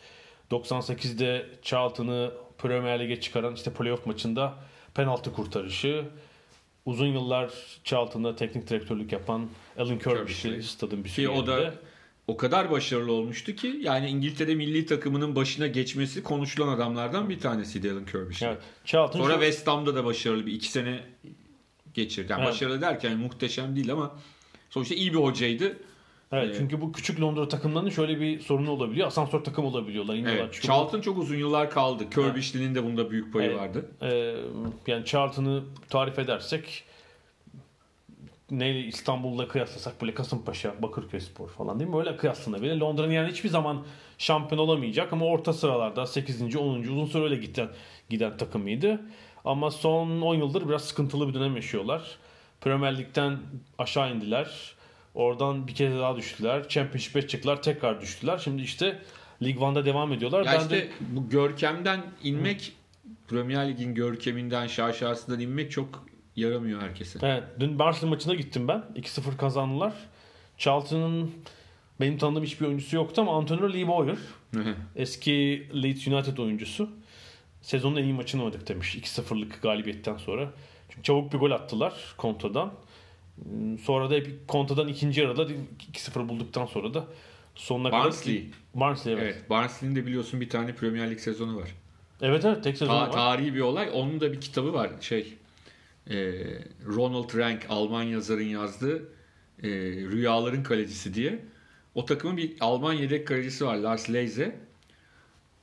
98'de 0.51 1.45
Charlton'ı 1.61 2.31
Premier 2.57 2.99
Lig'e 2.99 3.21
çıkaran 3.21 3.55
işte 3.55 3.73
playoff 3.73 4.05
maçında 4.05 4.55
penaltı 4.93 5.33
kurtarışı. 5.33 6.05
Uzun 6.85 7.07
yıllar 7.07 7.53
Charlton'da 7.83 8.35
teknik 8.35 8.69
direktörlük 8.69 9.11
yapan 9.11 9.49
Alan 9.77 9.99
Kirbish'i. 9.99 10.63
stadın 10.63 11.03
bir 11.03 11.09
ki 11.09 11.29
o 11.29 11.47
da 11.47 11.73
o 12.27 12.37
kadar 12.37 12.71
başarılı 12.71 13.11
olmuştu 13.11 13.55
ki 13.55 13.79
yani 13.81 14.09
İngiltere 14.09 14.55
milli 14.55 14.85
takımının 14.85 15.35
başına 15.35 15.67
geçmesi 15.67 16.23
konuşulan 16.23 16.67
adamlardan 16.67 17.29
bir 17.29 17.39
tanesiydi 17.39 17.91
Alan 17.91 18.05
Kirby's. 18.05 18.41
Evet, 18.43 18.57
Charlton 18.85 19.19
Sonra 19.19 19.33
şu- 19.33 19.39
West 19.39 19.67
Ham'da 19.67 19.95
da 19.95 20.05
başarılı 20.05 20.45
bir 20.45 20.53
iki 20.53 20.67
sene 20.71 20.99
geçirdi. 21.93 22.31
Yani 22.31 22.41
Evet. 22.41 22.51
başarılı 22.53 22.81
derken 22.81 23.17
muhteşem 23.17 23.75
değil 23.75 23.91
ama 23.91 24.15
sonuçta 24.69 24.95
iyi 24.95 25.13
bir 25.13 25.17
hocaydı. 25.19 25.77
Evet 26.31 26.55
Ee, 26.55 26.57
çünkü 26.57 26.81
bu 26.81 26.91
küçük 26.91 27.21
Londra 27.21 27.47
takımlarının 27.47 27.89
şöyle 27.89 28.19
bir 28.19 28.39
sorunu 28.39 28.71
olabiliyor. 28.71 29.07
Asansör 29.07 29.43
takım 29.43 29.65
olabiliyorlar. 29.65 30.15
iniyorlar, 30.15 30.43
Evet. 30.43 30.61
Charlton 30.61 31.01
çok 31.01 31.17
uzun 31.17 31.35
yıllar 31.35 31.69
kaldı. 31.71 32.09
Kirbish'linin 32.09 32.75
de 32.75 32.83
bunda 32.83 33.11
büyük 33.11 33.33
payı 33.33 33.49
Evet. 33.49 33.59
vardı. 33.59 33.91
Ee, 34.01 34.35
yani 34.91 35.05
Charlton'ı 35.05 35.63
tarif 35.89 36.19
edersek 36.19 36.83
neyle 38.51 38.79
İstanbul'la 38.79 39.47
kıyaslasak 39.47 40.01
böyle 40.01 40.13
Kasımpaşa, 40.13 40.81
Bakırköy 40.81 41.19
Spor 41.19 41.49
falan 41.49 41.79
değil 41.79 41.89
mi? 41.89 41.97
Öyle 41.97 42.17
kıyaslanabilir. 42.17 42.75
Londra'nın 42.75 43.11
yani 43.11 43.31
hiçbir 43.31 43.49
zaman 43.49 43.85
şampiyon 44.17 44.61
olamayacak 44.61 45.13
ama 45.13 45.25
orta 45.25 45.53
sıralarda 45.53 46.05
8. 46.05 46.55
10. 46.55 46.79
uzun 46.79 47.05
süre 47.05 47.23
öyle 47.23 47.35
giden, 47.35 47.69
giden 48.09 48.37
takımıydı. 48.37 49.01
Ama 49.45 49.71
son 49.71 50.21
10 50.21 50.35
yıldır 50.35 50.69
biraz 50.69 50.81
sıkıntılı 50.85 51.27
bir 51.27 51.33
dönem 51.33 51.55
yaşıyorlar. 51.55 52.17
Premier 52.61 52.97
Lig'den 52.97 53.37
aşağı 53.77 54.15
indiler. 54.15 54.75
Oradan 55.13 55.67
bir 55.67 55.75
kez 55.75 55.93
daha 55.93 56.15
düştüler. 56.15 56.69
Championship'e 56.69 57.27
çıktılar. 57.27 57.61
Tekrar 57.61 58.01
düştüler. 58.01 58.37
Şimdi 58.37 58.61
işte 58.61 58.99
League 59.43 59.63
One'da 59.63 59.85
devam 59.85 60.13
ediyorlar. 60.13 60.45
Ya 60.45 60.53
ben 60.53 60.59
işte 60.59 60.75
de 60.75 60.89
bu 61.09 61.29
görkemden 61.29 62.01
inmek 62.23 62.73
Premier 63.27 63.69
Lig'in 63.69 63.95
görkeminden 63.95 64.67
şaşasından 64.67 65.39
inmek 65.39 65.71
çok 65.71 66.05
yaramıyor 66.35 66.81
herkese. 66.81 67.19
Evet, 67.21 67.43
dün 67.59 67.79
Barcelona 67.79 68.09
maçına 68.09 68.35
gittim 68.35 68.67
ben. 68.67 68.83
2-0 68.95 69.37
kazandılar. 69.37 69.93
Charlton'ın 70.57 71.31
benim 71.99 72.17
tanıdığım 72.17 72.43
hiçbir 72.43 72.65
oyuncusu 72.65 72.95
yoktu 72.95 73.21
ama 73.21 73.37
Antonio 73.37 73.73
Lee 73.73 73.87
Bowyer 73.87 74.17
eski 74.95 75.67
Leeds 75.83 76.07
United 76.07 76.37
oyuncusu 76.37 76.89
sezonun 77.61 77.95
en 77.95 78.03
iyi 78.03 78.13
maçını 78.13 78.43
oynadık 78.43 78.67
demiş 78.67 78.95
2-0'lık 78.95 79.61
galibiyetten 79.61 80.17
sonra. 80.17 80.51
Çünkü 80.89 81.03
çabuk 81.03 81.33
bir 81.33 81.37
gol 81.37 81.51
attılar 81.51 81.93
kontradan. 82.17 82.73
Sonra 83.83 84.09
da 84.09 84.13
hep 84.15 84.47
kontradan 84.47 84.87
ikinci 84.87 85.21
yarıda 85.21 85.47
2-0 85.93 86.29
bulduktan 86.29 86.65
sonra 86.65 86.93
da 86.93 87.07
sonuna 87.55 87.91
Barnsley. 87.91 88.37
kadar 88.37 88.59
Barnsley 88.73 89.13
evet. 89.13 89.23
Evet. 89.23 89.49
Barnsley'nin 89.49 89.95
de 89.95 90.05
biliyorsun 90.05 90.41
bir 90.41 90.49
tane 90.49 90.75
Premier 90.75 91.11
Lig 91.11 91.19
sezonu 91.19 91.57
var. 91.57 91.69
Evet 92.21 92.45
evet 92.45 92.63
tek 92.63 92.77
sezon 92.77 92.93
Ta- 92.93 93.01
var. 93.01 93.11
tarihi 93.11 93.53
bir 93.55 93.59
olay. 93.61 93.89
Onun 93.93 94.21
da 94.21 94.31
bir 94.33 94.41
kitabı 94.41 94.73
var. 94.73 94.91
Şey 95.01 95.33
e, 96.09 96.15
Ronald 96.85 97.37
Rank 97.37 97.65
Alman 97.69 98.03
yazarın 98.03 98.43
yazdığı 98.43 98.97
e, 99.63 99.69
Rüyaların 100.11 100.63
Kalecisi 100.63 101.13
diye. 101.13 101.39
O 101.95 102.05
takımın 102.05 102.37
bir 102.37 102.53
Alman 102.59 102.93
yedek 102.93 103.27
kalecisi 103.27 103.65
var 103.65 103.75
Lars 103.75 104.09
Leize. 104.13 104.55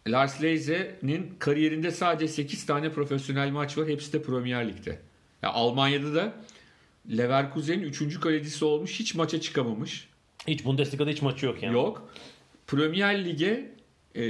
Lars 0.09 0.43
Leize'nin 0.43 1.35
kariyerinde 1.39 1.91
sadece 1.91 2.29
8 2.33 2.67
tane 2.67 2.93
profesyonel 2.93 3.51
maç 3.51 3.79
var. 3.79 3.89
Hepsi 3.89 4.13
de 4.13 4.23
Premier 4.23 4.69
Lig'de. 4.69 4.99
Ya 5.43 5.51
Almanya'da 5.53 6.15
da 6.15 6.35
Leverkusen'in 7.11 7.83
3. 7.83 8.21
kalecisi 8.21 8.65
olmuş. 8.65 9.01
Hiç 9.01 9.15
maça 9.15 9.41
çıkamamış. 9.41 10.09
Hiç 10.49 10.65
Bundesliga'da 10.65 11.11
hiç 11.11 11.23
maçı 11.23 11.47
yok 11.47 11.63
yani. 11.63 11.75
Yok. 11.75 12.09
Premier 12.67 13.25
Lig'e 13.25 13.71
e, 14.17 14.23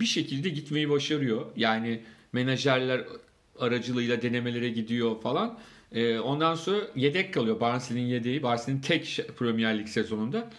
bir 0.00 0.06
şekilde 0.06 0.48
gitmeyi 0.48 0.90
başarıyor. 0.90 1.46
Yani 1.56 2.00
menajerler 2.32 3.04
aracılığıyla 3.58 4.22
denemelere 4.22 4.68
gidiyor 4.68 5.20
falan. 5.20 5.58
E, 5.92 6.18
ondan 6.18 6.54
sonra 6.54 6.80
yedek 6.96 7.34
kalıyor. 7.34 7.60
Barnsley'nin 7.60 8.06
yedeği. 8.06 8.42
Barnsley'nin 8.42 8.80
tek 8.80 9.20
Premier 9.38 9.78
Lig 9.78 9.88
sezonunda. 9.88 10.50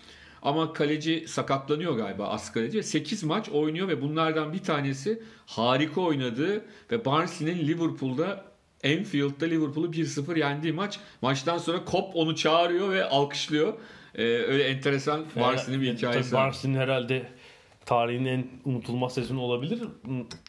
Ama 0.41 0.73
kaleci 0.73 1.25
sakatlanıyor 1.27 1.97
galiba 1.97 2.27
as 2.27 2.51
kaleci. 2.51 2.83
8 2.83 3.23
maç 3.23 3.49
oynuyor 3.49 3.87
ve 3.87 4.01
bunlardan 4.01 4.53
bir 4.53 4.63
tanesi 4.63 5.23
harika 5.45 6.01
oynadığı 6.01 6.65
ve 6.91 7.05
Barnsley'nin 7.05 7.67
Liverpool'da 7.67 8.45
Anfield'da 8.85 9.45
Liverpool'u 9.45 9.87
1-0 9.87 10.39
yendiği 10.39 10.73
maç. 10.73 10.99
Maçtan 11.21 11.57
sonra 11.57 11.85
Kop 11.85 12.15
onu 12.15 12.35
çağırıyor 12.35 12.91
ve 12.91 13.05
alkışlıyor. 13.05 13.73
Ee, 14.15 14.23
öyle 14.23 14.63
enteresan 14.63 15.25
Barnsley'nin 15.35 15.81
bir 15.81 15.97
hikayesi 15.97 16.35
Barnsley'nin 16.35 16.77
herhalde 16.77 17.29
tarihin 17.85 18.25
en 18.25 18.47
unutulmaz 18.65 19.13
sezonu 19.13 19.41
olabilir. 19.41 19.79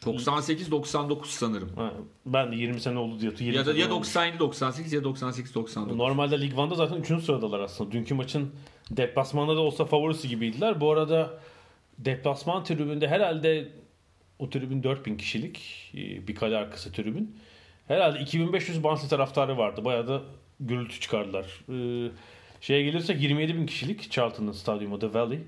98-99 0.05 1.25
sanırım. 1.25 1.69
Ha, 1.75 1.93
ben 2.25 2.51
de 2.51 2.55
20 2.55 2.81
sene 2.81 2.99
oldu 2.99 3.19
diyor. 3.19 3.33
20 3.39 3.55
Ya 3.55 3.65
da 3.65 3.73
ya 3.73 3.91
olmuş. 3.91 4.07
97-98 4.07 4.95
ya 4.95 5.01
98-99. 5.01 5.97
Normalde 5.97 6.41
Lig 6.41 6.53
1'da 6.53 6.75
zaten 6.75 6.95
3. 6.95 7.07
sıradalar 7.07 7.59
aslında. 7.59 7.91
Dünkü 7.91 8.13
maçın 8.13 8.51
deplasmanda 8.91 9.55
da 9.55 9.59
olsa 9.59 9.85
favorisi 9.85 10.27
gibiydiler. 10.27 10.81
Bu 10.81 10.91
arada 10.91 11.39
deplasman 11.97 12.63
tribünde 12.63 13.07
herhalde 13.07 13.71
o 14.39 14.49
tribün 14.49 14.83
4000 14.83 15.17
kişilik 15.17 15.91
e, 15.93 16.27
bir 16.27 16.35
kale 16.35 16.57
arkası 16.57 16.91
tribün. 16.91 17.35
Herhalde 17.87 18.19
2500 18.19 18.83
Barnsley 18.83 19.09
taraftarı 19.09 19.57
vardı. 19.57 19.85
Bayağı 19.85 20.07
da 20.07 20.21
gürültü 20.59 20.99
çıkardılar. 20.99 21.45
Ee, 21.69 22.11
şeye 22.61 22.83
gelirsek 22.83 23.21
27 23.21 23.55
bin 23.55 23.65
kişilik 23.65 24.11
Charlton'ın 24.11 24.51
stadyumu 24.51 24.99
The 24.99 25.13
Valley. 25.13 25.39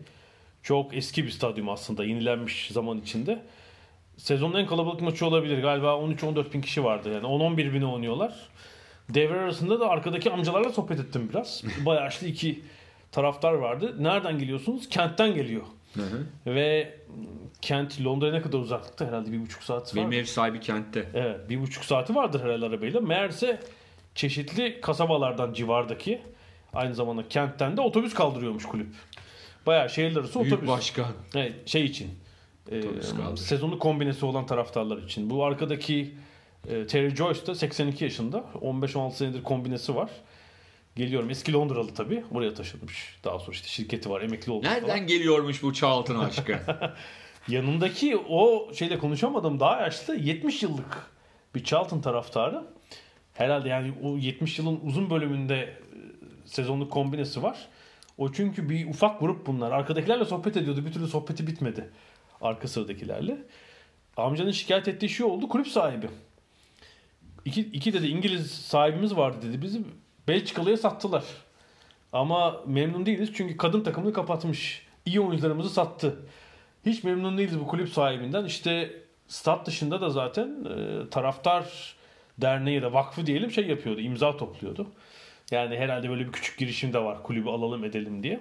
Çok 0.63 0.97
eski 0.97 1.23
bir 1.23 1.29
stadyum 1.29 1.69
aslında. 1.69 2.03
Yenilenmiş 2.03 2.67
zaman 2.71 2.97
içinde. 2.97 3.41
Sezonun 4.17 4.59
en 4.59 4.67
kalabalık 4.67 5.01
maçı 5.01 5.25
olabilir. 5.25 5.61
Galiba 5.61 5.87
13-14 5.87 6.53
bin 6.53 6.61
kişi 6.61 6.83
vardı. 6.83 7.13
Yani 7.13 7.25
10-11 7.25 7.73
bine 7.73 7.85
oynuyorlar. 7.85 8.33
Devre 9.09 9.39
arasında 9.39 9.79
da 9.79 9.89
arkadaki 9.89 10.31
amcalarla 10.31 10.69
sohbet 10.69 10.99
ettim 10.99 11.29
biraz. 11.33 11.63
Bayağı 11.85 12.03
yaşlı 12.03 12.27
iki 12.27 12.63
taraftar 13.11 13.53
vardı. 13.53 13.95
Nereden 13.99 14.39
geliyorsunuz? 14.39 14.89
Kent'ten 14.89 15.33
geliyor. 15.33 15.63
Hı 15.95 16.01
hı. 16.01 16.25
Ve 16.45 16.97
Kent 17.61 18.03
Londra'ya 18.05 18.33
ne 18.33 18.41
kadar 18.41 18.59
uzaklıkta? 18.59 19.07
Herhalde 19.07 19.31
bir 19.31 19.41
buçuk 19.41 19.63
saat 19.63 19.95
var. 19.95 19.95
Benim 19.95 20.13
ev 20.19 20.23
sahibi 20.25 20.59
kentte. 20.59 21.09
Evet 21.13 21.49
bir 21.49 21.61
buçuk 21.61 21.85
saati 21.85 22.15
vardır 22.15 22.41
herhalde 22.43 22.65
arabayla. 22.65 23.01
Meğerse 23.01 23.59
çeşitli 24.15 24.81
kasabalardan 24.81 25.53
civardaki 25.53 26.21
aynı 26.73 26.95
zamanda 26.95 27.27
kentten 27.27 27.77
de 27.77 27.81
otobüs 27.81 28.13
kaldırıyormuş 28.13 28.65
kulüp. 28.65 28.87
Bayağı 29.65 29.89
şehirler 29.89 30.19
arası 30.19 30.39
Büyük 30.39 30.53
otobüs. 30.53 30.69
başkan. 30.69 31.05
Evet, 31.35 31.67
şey 31.67 31.85
için. 31.85 32.09
e, 32.71 32.79
Otobüs 32.79 33.09
kaldırıyor. 33.09 33.37
sezonu 33.37 33.79
kombinesi 33.79 34.25
olan 34.25 34.45
taraftarlar 34.45 34.97
için. 34.97 35.29
Bu 35.29 35.45
arkadaki 35.45 36.13
e, 36.69 36.87
Terry 36.87 37.15
Joyce 37.15 37.47
da 37.47 37.55
82 37.55 38.03
yaşında. 38.03 38.37
15-16 38.61 39.11
senedir 39.11 39.43
kombinesi 39.43 39.95
var. 39.95 40.09
Geliyorum. 40.95 41.29
Eski 41.29 41.53
Londralı 41.53 41.93
tabii. 41.93 42.23
Buraya 42.31 42.53
taşınmış. 42.53 43.19
Daha 43.23 43.39
sonra 43.39 43.51
işte 43.51 43.67
şirketi 43.67 44.09
var. 44.09 44.21
Emekli 44.21 44.45
falan. 44.45 44.63
Nereden 44.63 45.07
geliyormuş 45.07 45.63
bu 45.63 45.73
Charlton 45.73 46.19
aşkı? 46.25 46.59
Yanındaki 47.47 48.17
o 48.17 48.73
şeyle 48.73 48.97
konuşamadım 48.97 49.59
daha 49.59 49.81
yaşlı 49.81 50.15
70 50.15 50.63
yıllık 50.63 51.11
bir 51.55 51.63
Charlton 51.63 52.01
taraftarı. 52.01 52.63
Herhalde 53.33 53.69
yani 53.69 53.93
o 54.03 54.17
70 54.17 54.59
yılın 54.59 54.79
uzun 54.83 55.09
bölümünde 55.09 55.55
e, 55.55 55.75
sezonluk 56.45 56.91
kombinesi 56.91 57.43
var. 57.43 57.67
O 58.17 58.31
çünkü 58.31 58.69
bir 58.69 58.89
ufak 58.89 59.19
grup 59.19 59.47
bunlar. 59.47 59.71
Arkadakilerle 59.71 60.25
sohbet 60.25 60.57
ediyordu. 60.57 60.85
Bir 60.85 60.91
türlü 60.91 61.07
sohbeti 61.07 61.47
bitmedi. 61.47 61.89
Arka 62.41 62.67
sıradakilerle. 62.67 63.37
Amcanın 64.17 64.51
şikayet 64.51 64.87
ettiği 64.87 65.09
şey 65.09 65.25
oldu. 65.25 65.47
Kulüp 65.49 65.67
sahibi. 65.67 66.07
İki, 67.45 67.61
iki 67.61 67.93
dedi 67.93 68.07
İngiliz 68.07 68.51
sahibimiz 68.51 69.17
vardı 69.17 69.37
dedi. 69.49 69.61
Bizi 69.61 69.81
Belçikalı'ya 70.29 70.77
sattılar. 70.77 71.23
Ama 72.13 72.61
memnun 72.65 73.05
değiliz 73.05 73.31
çünkü 73.33 73.57
kadın 73.57 73.81
takımını 73.81 74.13
kapatmış. 74.13 74.85
İyi 75.05 75.19
oyuncularımızı 75.19 75.69
sattı. 75.69 76.15
Hiç 76.85 77.03
memnun 77.03 77.37
değiliz 77.37 77.59
bu 77.59 77.67
kulüp 77.67 77.89
sahibinden. 77.89 78.45
İşte 78.45 78.91
stat 79.27 79.67
dışında 79.67 80.01
da 80.01 80.09
zaten 80.09 80.65
e, 80.65 81.09
taraftar 81.09 81.95
derneği 82.37 82.75
ya 82.75 82.81
da 82.81 82.93
vakfı 82.93 83.25
diyelim 83.25 83.51
şey 83.51 83.67
yapıyordu. 83.67 84.01
imza 84.01 84.37
topluyordu. 84.37 84.87
Yani 85.51 85.77
herhalde 85.77 86.09
böyle 86.09 86.27
bir 86.27 86.31
küçük 86.31 86.57
girişim 86.57 86.93
de 86.93 86.99
var 86.99 87.23
kulübü 87.23 87.49
alalım 87.49 87.83
edelim 87.83 88.23
diye. 88.23 88.39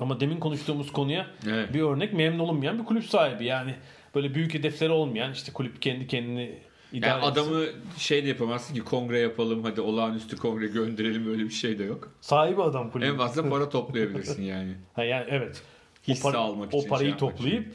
Ama 0.00 0.20
demin 0.20 0.40
konuştuğumuz 0.40 0.92
konuya 0.92 1.26
Evet. 1.48 1.74
bir 1.74 1.80
örnek 1.80 2.12
memnun 2.12 2.38
olunmayan 2.38 2.78
bir 2.78 2.84
kulüp 2.84 3.04
sahibi. 3.04 3.44
Yani 3.44 3.74
böyle 4.14 4.34
büyük 4.34 4.54
hedefleri 4.54 4.90
olmayan 4.90 5.32
işte 5.32 5.52
kulüp 5.52 5.82
kendi 5.82 6.06
kendini 6.06 6.58
idare 6.92 7.10
Yani 7.10 7.18
etsin. 7.26 7.32
adamı 7.32 7.64
şey 7.98 8.24
de 8.24 8.28
yapamazsın 8.28 8.74
ki 8.74 8.80
kongre 8.80 9.18
yapalım 9.18 9.64
hadi 9.64 9.80
olağanüstü 9.80 10.36
kongre 10.36 10.66
gönderelim 10.66 11.30
öyle 11.30 11.44
bir 11.44 11.50
şey 11.50 11.78
de 11.78 11.84
yok. 11.84 12.12
sahibi 12.20 12.62
adam 12.62 12.90
kulübü. 12.90 13.08
En 13.08 13.16
fazla 13.16 13.48
para 13.50 13.68
toplayabilirsin 13.68 14.42
yani. 14.42 14.74
Ha 14.94 15.04
yani 15.04 15.26
evet. 15.30 15.62
Hisse 16.08 16.28
o, 16.28 16.30
para- 16.32 16.38
almak 16.38 16.74
o 16.74 16.78
için, 16.78 16.88
parayı 16.88 17.08
şey 17.10 17.18
toplayıp 17.18 17.74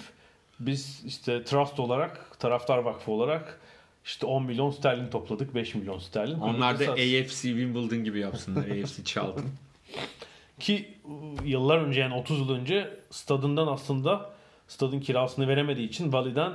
biz 0.60 1.04
işte 1.06 1.44
trust 1.44 1.80
olarak 1.80 2.40
taraftar 2.40 2.78
vakfı 2.78 3.12
olarak 3.12 3.60
işte 4.06 4.26
10 4.26 4.44
milyon 4.46 4.72
sterlin 4.72 5.08
topladık 5.10 5.56
5 5.56 5.76
milyon 5.76 6.00
sterlin. 6.00 6.40
Onlar 6.40 6.80
da 6.80 6.92
AFC 6.92 7.30
Wimbledon 7.42 8.04
gibi 8.04 8.20
yapsınlar. 8.20 8.62
AFC 8.64 9.04
Charlton. 9.04 9.44
Ki 10.60 10.94
ıı, 11.06 11.48
yıllar 11.48 11.78
önce 11.78 12.02
yani 12.02 12.14
30 12.16 12.40
yıl 12.40 12.50
önce 12.50 12.98
stadından 13.10 13.68
aslında 13.68 14.30
stadın 14.68 15.00
kirasını 15.00 15.48
veremediği 15.48 15.88
için 15.90 16.14
Valley'den 16.14 16.54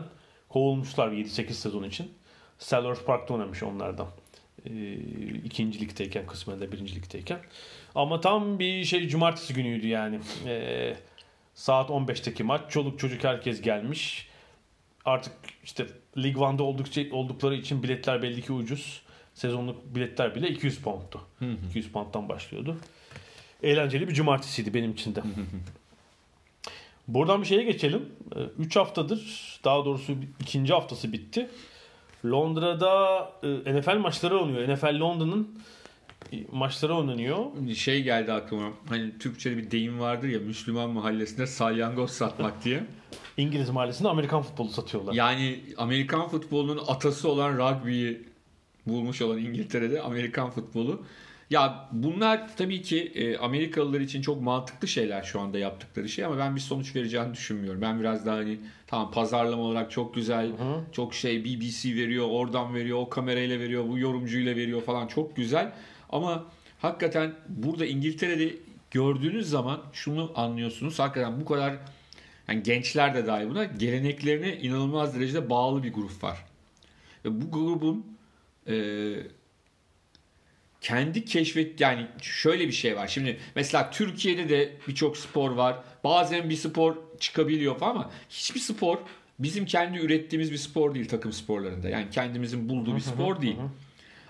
kovulmuşlar 0.48 1.08
7-8 1.12 1.50
sezon 1.52 1.82
için. 1.84 2.10
Selhurst 2.58 3.06
Park'ta 3.06 3.34
oynamış 3.34 3.62
onlardan. 3.62 4.06
Ee, 4.66 4.94
ikinci 5.44 5.80
ligdeyken 5.80 6.26
kısmen 6.26 6.60
de 6.60 6.72
birinci 6.72 6.94
ligdeyken. 6.96 7.38
Ama 7.94 8.20
tam 8.20 8.58
bir 8.58 8.84
şey 8.84 9.08
cumartesi 9.08 9.54
günüydü 9.54 9.86
yani. 9.86 10.20
Ee, 10.46 10.96
saat 11.54 11.90
15'teki 11.90 12.42
maç. 12.42 12.70
Çoluk 12.70 12.98
çocuk 12.98 13.24
herkes 13.24 13.60
gelmiş. 13.60 14.28
Artık 15.04 15.32
işte 15.64 15.86
Lig 16.16 16.36
1'da 16.36 16.62
oldukça 16.62 17.02
oldukları 17.12 17.54
için 17.54 17.82
biletler 17.82 18.22
belli 18.22 18.42
ki 18.42 18.52
ucuz. 18.52 19.02
Sezonluk 19.34 19.94
biletler 19.94 20.34
bile 20.34 20.48
200 20.48 20.78
pound'tu. 20.78 21.20
200 21.70 21.92
pound'dan 21.92 22.28
başlıyordu. 22.28 22.76
Eğlenceli 23.62 24.08
bir 24.08 24.14
cumartesiydi 24.14 24.74
benim 24.74 24.92
için 24.92 25.14
de. 25.14 25.22
Buradan 27.08 27.42
bir 27.42 27.46
şeye 27.46 27.62
geçelim. 27.62 28.08
3 28.58 28.76
haftadır 28.76 29.60
daha 29.64 29.84
doğrusu 29.84 30.14
ikinci 30.40 30.72
haftası 30.72 31.12
bitti. 31.12 31.48
Londra'da 32.24 33.30
e, 33.42 33.78
NFL 33.78 33.96
maçları 33.96 34.40
oynuyor. 34.40 34.74
NFL 34.74 35.00
London'ın 35.00 35.48
e, 36.32 36.36
maçları 36.52 36.94
oynanıyor. 36.94 37.38
Şey 37.74 38.02
geldi 38.02 38.32
aklıma. 38.32 38.70
Hani 38.88 39.18
Türkçe'de 39.18 39.56
bir 39.56 39.70
deyim 39.70 40.00
vardır 40.00 40.28
ya 40.28 40.40
Müslüman 40.40 40.90
mahallesinde 40.90 41.46
salyangoz 41.46 42.10
satmak 42.10 42.64
diye. 42.64 42.84
İngiliz 43.36 43.70
mahallesinde 43.70 44.08
Amerikan 44.08 44.42
futbolu 44.42 44.68
satıyorlar. 44.68 45.12
Yani 45.12 45.60
Amerikan 45.76 46.28
futbolunun 46.28 46.82
atası 46.86 47.28
olan 47.28 47.52
rugby'yi 47.58 48.22
bulmuş 48.86 49.22
olan 49.22 49.38
İngiltere'de 49.38 50.02
Amerikan 50.02 50.50
futbolu. 50.50 51.02
Ya 51.50 51.88
bunlar 51.92 52.56
tabii 52.56 52.82
ki 52.82 53.12
e, 53.14 53.36
Amerikalılar 53.36 54.00
için 54.00 54.22
çok 54.22 54.42
mantıklı 54.42 54.88
şeyler 54.88 55.22
şu 55.22 55.40
anda 55.40 55.58
yaptıkları 55.58 56.08
şey 56.08 56.24
ama 56.24 56.38
ben 56.38 56.56
bir 56.56 56.60
sonuç 56.60 56.96
vereceğini 56.96 57.34
düşünmüyorum. 57.34 57.80
Ben 57.80 58.00
biraz 58.00 58.26
daha 58.26 58.36
hani 58.36 58.58
tamam 58.86 59.10
pazarlama 59.10 59.62
olarak 59.62 59.90
çok 59.90 60.14
güzel, 60.14 60.52
çok 60.92 61.14
şey 61.14 61.44
BBC 61.44 61.94
veriyor, 61.94 62.26
oradan 62.30 62.74
veriyor, 62.74 62.98
o 62.98 63.08
kamerayla 63.08 63.60
veriyor, 63.60 63.88
bu 63.88 63.98
yorumcuyla 63.98 64.56
veriyor 64.56 64.82
falan 64.82 65.06
çok 65.06 65.36
güzel. 65.36 65.72
Ama 66.10 66.44
hakikaten 66.78 67.34
burada 67.48 67.86
İngiltere'de 67.86 68.56
gördüğünüz 68.90 69.50
zaman 69.50 69.80
şunu 69.92 70.32
anlıyorsunuz. 70.34 70.98
Hakikaten 70.98 71.40
bu 71.40 71.44
kadar 71.44 71.74
yani 72.48 72.62
gençler 72.62 73.14
de 73.14 73.26
dahil 73.26 73.48
buna 73.50 73.64
geleneklerine 73.64 74.56
inanılmaz 74.56 75.14
derecede 75.14 75.50
bağlı 75.50 75.82
bir 75.82 75.92
grup 75.92 76.24
var. 76.24 76.44
Ve 77.24 77.40
bu 77.42 77.50
grubun 77.50 78.06
e, 78.66 78.74
kendi 80.80 81.24
keşfet 81.24 81.80
yani 81.80 82.06
şöyle 82.22 82.66
bir 82.66 82.72
şey 82.72 82.96
var. 82.96 83.06
Şimdi 83.08 83.36
mesela 83.54 83.90
Türkiye'de 83.90 84.48
de 84.48 84.72
birçok 84.88 85.16
spor 85.16 85.50
var. 85.50 85.76
Bazen 86.04 86.50
bir 86.50 86.56
spor 86.56 86.96
çıkabiliyor 87.20 87.78
falan 87.78 87.90
ama 87.94 88.10
hiçbir 88.30 88.60
spor 88.60 88.98
bizim 89.38 89.66
kendi 89.66 89.98
ürettiğimiz 89.98 90.52
bir 90.52 90.56
spor 90.56 90.94
değil 90.94 91.08
takım 91.08 91.32
sporlarında. 91.32 91.88
Yani 91.88 92.06
kendimizin 92.10 92.68
bulduğu 92.68 92.96
bir 92.96 93.00
spor 93.00 93.40
değil. 93.42 93.56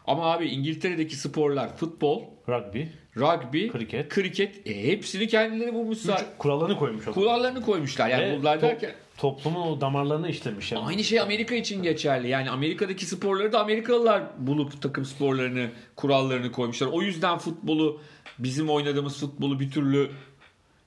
Ama 0.07 0.33
abi 0.33 0.47
İngiltere'deki 0.47 1.17
sporlar 1.17 1.77
futbol, 1.77 2.23
Rugby. 2.49 2.83
rugby, 3.17 3.69
Kriket. 3.69 4.09
kriket 4.09 4.67
e, 4.67 4.87
hepsini 4.89 5.29
kendileri 5.29 5.75
bulmuşlar. 5.75 6.25
Kurallarını 6.39 6.77
koymuş 6.79 7.03
adam. 7.03 7.15
Kurallarını 7.15 7.63
koymuşlar. 7.63 8.09
Yani 8.09 8.23
Ve 8.33 8.39
bunlar 8.41 8.61
top- 8.61 8.71
derken 8.71 8.93
Toplumun 9.19 9.61
o 9.61 9.81
damarlarını 9.81 10.29
işlemiş. 10.29 10.73
Yani. 10.73 10.85
Aynı 10.85 11.05
şey 11.05 11.21
Amerika 11.21 11.55
için 11.55 11.83
geçerli. 11.83 12.29
Yani 12.29 12.51
Amerika'daki 12.51 13.07
sporları 13.07 13.53
da 13.53 13.61
Amerikalılar 13.61 14.23
bulup 14.39 14.83
takım 14.83 15.05
sporlarını, 15.05 15.71
kurallarını 15.97 16.53
koymuşlar. 16.53 16.87
O 16.87 17.03
yüzden 17.03 17.39
futbolu 17.39 18.01
bizim 18.39 18.71
oynadığımız 18.71 19.21
futbolu 19.21 19.61
bir 19.61 19.71
türlü 19.71 20.11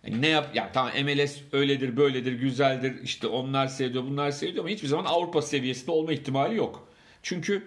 yani 0.03 0.21
ne 0.21 0.27
yap 0.27 0.55
ya 0.55 0.71
tamam 0.71 0.91
MLS 1.03 1.37
öyledir, 1.51 1.97
böyledir, 1.97 2.33
güzeldir. 2.33 3.03
İşte 3.03 3.27
onlar 3.27 3.67
seviyor, 3.67 4.03
bunlar 4.03 4.31
seviyor 4.31 4.59
ama 4.59 4.69
hiçbir 4.69 4.87
zaman 4.87 5.05
Avrupa 5.05 5.41
seviyesinde 5.41 5.91
olma 5.91 6.13
ihtimali 6.13 6.55
yok. 6.55 6.87
Çünkü 7.23 7.63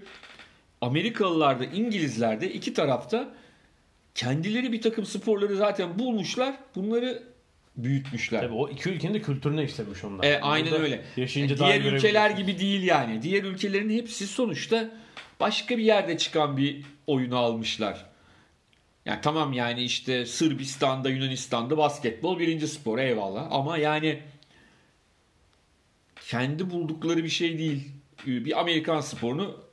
Amerikalılar 0.80 1.60
da 1.60 1.64
İngilizler 1.64 2.40
de 2.40 2.52
iki 2.52 2.74
tarafta 2.74 3.34
kendileri 4.14 4.72
bir 4.72 4.82
takım 4.82 5.06
sporları 5.06 5.56
zaten 5.56 5.98
bulmuşlar. 5.98 6.54
Bunları 6.74 7.33
büyütmüşler. 7.76 8.40
Tabii 8.40 8.54
o 8.54 8.68
iki 8.68 8.90
ülkenin 8.90 9.14
de 9.14 9.22
kültürüne 9.22 9.64
işlemiş 9.64 10.04
onlar. 10.04 10.24
E, 10.24 10.40
aynen 10.40 10.70
Burada 10.70 10.82
öyle. 10.82 11.04
Yaşayınca 11.16 11.54
E, 11.54 11.58
Diğer 11.58 11.80
ülkeler 11.92 12.30
gibi 12.30 12.58
değil 12.58 12.82
yani. 12.82 13.22
Diğer 13.22 13.44
ülkelerin 13.44 13.90
hepsi 13.90 14.26
sonuçta 14.26 14.90
başka 15.40 15.78
bir 15.78 15.84
yerde 15.84 16.18
çıkan 16.18 16.56
bir 16.56 16.82
oyunu 17.06 17.38
almışlar. 17.38 18.06
Yani 19.04 19.18
tamam 19.22 19.52
yani 19.52 19.82
işte 19.82 20.26
Sırbistan'da, 20.26 21.10
Yunanistan'da 21.10 21.78
basketbol 21.78 22.38
birinci 22.38 22.68
spor 22.68 22.98
eyvallah. 22.98 23.46
Ama 23.50 23.78
yani 23.78 24.20
kendi 26.28 26.70
buldukları 26.70 27.24
bir 27.24 27.28
şey 27.28 27.58
değil. 27.58 27.88
Bir 28.26 28.60
Amerikan 28.60 29.00
sporunu 29.00 29.63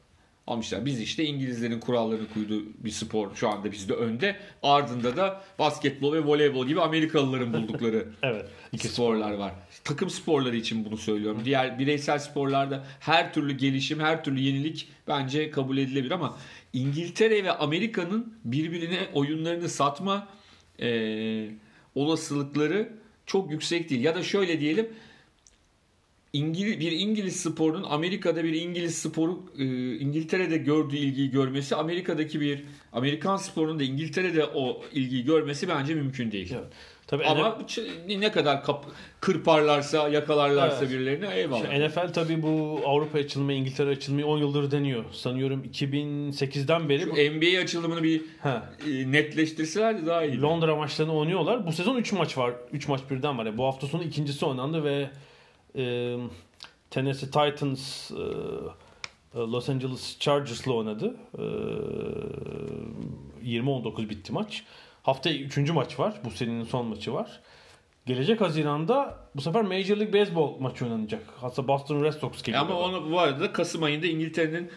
almışlar. 0.52 0.86
Biz 0.86 1.02
işte 1.02 1.24
İngilizlerin 1.24 1.80
kurallarını 1.80 2.34
koyduğu 2.34 2.64
bir 2.84 2.90
spor 2.90 3.36
şu 3.36 3.50
anda 3.50 3.72
bizde 3.72 3.94
önde. 3.94 4.36
Ardında 4.64 5.18
da 5.18 5.44
basketbol 5.60 6.14
ve 6.14 6.26
voleybol 6.26 6.68
gibi 6.68 6.82
Amerikalıların 6.82 7.54
buldukları 7.54 8.08
Evet. 8.24 8.46
İki 8.72 8.88
sporlar 8.88 9.34
var. 9.34 9.54
Takım 9.84 10.10
sporları 10.10 10.56
için 10.56 10.86
bunu 10.86 10.98
söylüyorum. 10.98 11.42
Diğer 11.46 11.80
bireysel 11.80 12.20
sporlarda 12.20 12.86
her 13.00 13.34
türlü 13.34 13.58
gelişim, 13.58 14.00
her 14.00 14.24
türlü 14.24 14.40
yenilik 14.40 14.88
bence 15.08 15.52
kabul 15.52 15.78
edilebilir 15.78 16.12
ama 16.12 16.38
İngiltere 16.74 17.44
ve 17.44 17.52
Amerika'nın 17.52 18.34
birbirine 18.46 19.00
oyunlarını 19.14 19.70
satma 19.70 20.28
e, 20.82 21.48
olasılıkları 21.96 22.90
çok 23.26 23.52
yüksek 23.52 23.90
değil. 23.90 24.04
Ya 24.04 24.16
da 24.16 24.24
şöyle 24.24 24.60
diyelim 24.60 24.90
İngiliz, 26.34 26.80
bir 26.80 26.92
İngiliz 26.92 27.36
sporunun 27.42 27.84
Amerika'da 27.90 28.44
bir 28.44 28.54
İngiliz 28.54 28.96
sporu 28.98 29.40
e, 29.60 29.64
İngiltere'de 29.98 30.58
gördüğü 30.58 30.96
ilgiyi 30.98 31.32
görmesi 31.32 31.76
Amerika'daki 31.76 32.42
bir 32.42 32.64
Amerikan 32.94 33.38
sporunun 33.38 33.80
da 33.80 33.84
İngiltere'de 33.84 34.46
o 34.46 34.82
ilgiyi 34.94 35.26
görmesi 35.26 35.68
bence 35.68 35.94
mümkün 35.96 36.32
değil. 36.32 36.52
Evet. 36.56 36.74
Tabii 37.08 37.26
Ama 37.26 37.58
NFL 37.60 37.80
ne 38.20 38.32
kadar 38.32 38.64
kap- 38.64 38.86
kırparlarsa, 39.20 40.10
yakalarlarsa 40.10 40.78
Evet. 40.80 40.90
birilerini 40.94 41.26
eyvallah. 41.34 41.62
Şimdi 41.72 41.88
NFL 41.88 42.14
tabii 42.14 42.42
bu 42.42 42.82
Avrupa 42.86 43.18
açılımı, 43.18 43.54
İngiltere 43.54 43.90
açılımı 43.90 44.26
10 44.26 44.38
yıldır 44.38 44.72
deniyor. 44.72 45.06
Sanıyorum 45.12 45.64
2008'den 45.64 46.90
beri 46.90 47.10
bu- 47.10 47.14
NBA 47.16 47.62
açılımını 47.62 48.04
bir 48.04 48.22
Ha. 48.40 48.70
e, 48.88 49.12
netleştirselerdi 49.12 50.06
daha 50.06 50.26
iyi. 50.26 50.42
Londra 50.42 50.76
maçlarını 50.76 51.14
oynuyorlar. 51.16 51.68
Bu 51.68 51.72
sezon 51.72 51.98
3 51.98 52.12
maç 52.12 52.38
var. 52.38 52.54
3 52.74 52.88
maç 52.88 53.02
birden 53.10 53.38
var. 53.38 53.46
Yani 53.46 53.58
bu 53.58 53.66
hafta 53.66 53.88
sonu 53.88 54.04
ikincisi 54.04 54.46
oynandı 54.46 54.84
ve 54.84 55.10
e, 55.76 56.18
Tennessee 56.90 57.26
Titans 57.26 58.12
e, 58.12 58.16
Los 59.36 59.70
Angeles 59.70 60.20
Chargers'la 60.20 60.74
oynadı. 60.74 61.16
E, 61.38 61.42
20-19 63.46 64.10
bitti 64.10 64.34
maç. 64.34 64.64
Haftaya 65.04 65.40
3. 65.40 65.58
maç 65.58 66.00
var. 66.00 66.14
Bu 66.26 66.32
serinin 66.32 66.64
son 66.64 66.86
maçı 66.86 67.14
var. 67.14 67.40
Gelecek 68.06 68.42
Haziran'da 68.42 69.18
bu 69.36 69.42
sefer 69.42 69.62
Major 69.62 69.98
League 69.98 70.22
Baseball 70.22 70.60
maçı 70.60 70.86
oynanacak. 70.86 71.24
Hatta 71.42 71.68
Boston 71.68 72.04
Red 72.04 72.14
Sox 72.14 72.44
geliyor. 72.44 72.64
Ama 72.64 72.80
onu 72.80 73.12
bu 73.12 73.20
arada 73.20 73.54
Kasım 73.54 73.84
ayında 73.84 74.08
İngiltere'nin 74.08 74.72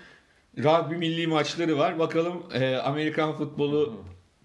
rugby 0.59 0.95
milli 0.95 1.27
maçları 1.27 1.79
var. 1.79 1.99
Bakalım 1.99 2.43
e, 2.55 2.77
Amerikan 2.77 3.37
futbolu 3.37 3.95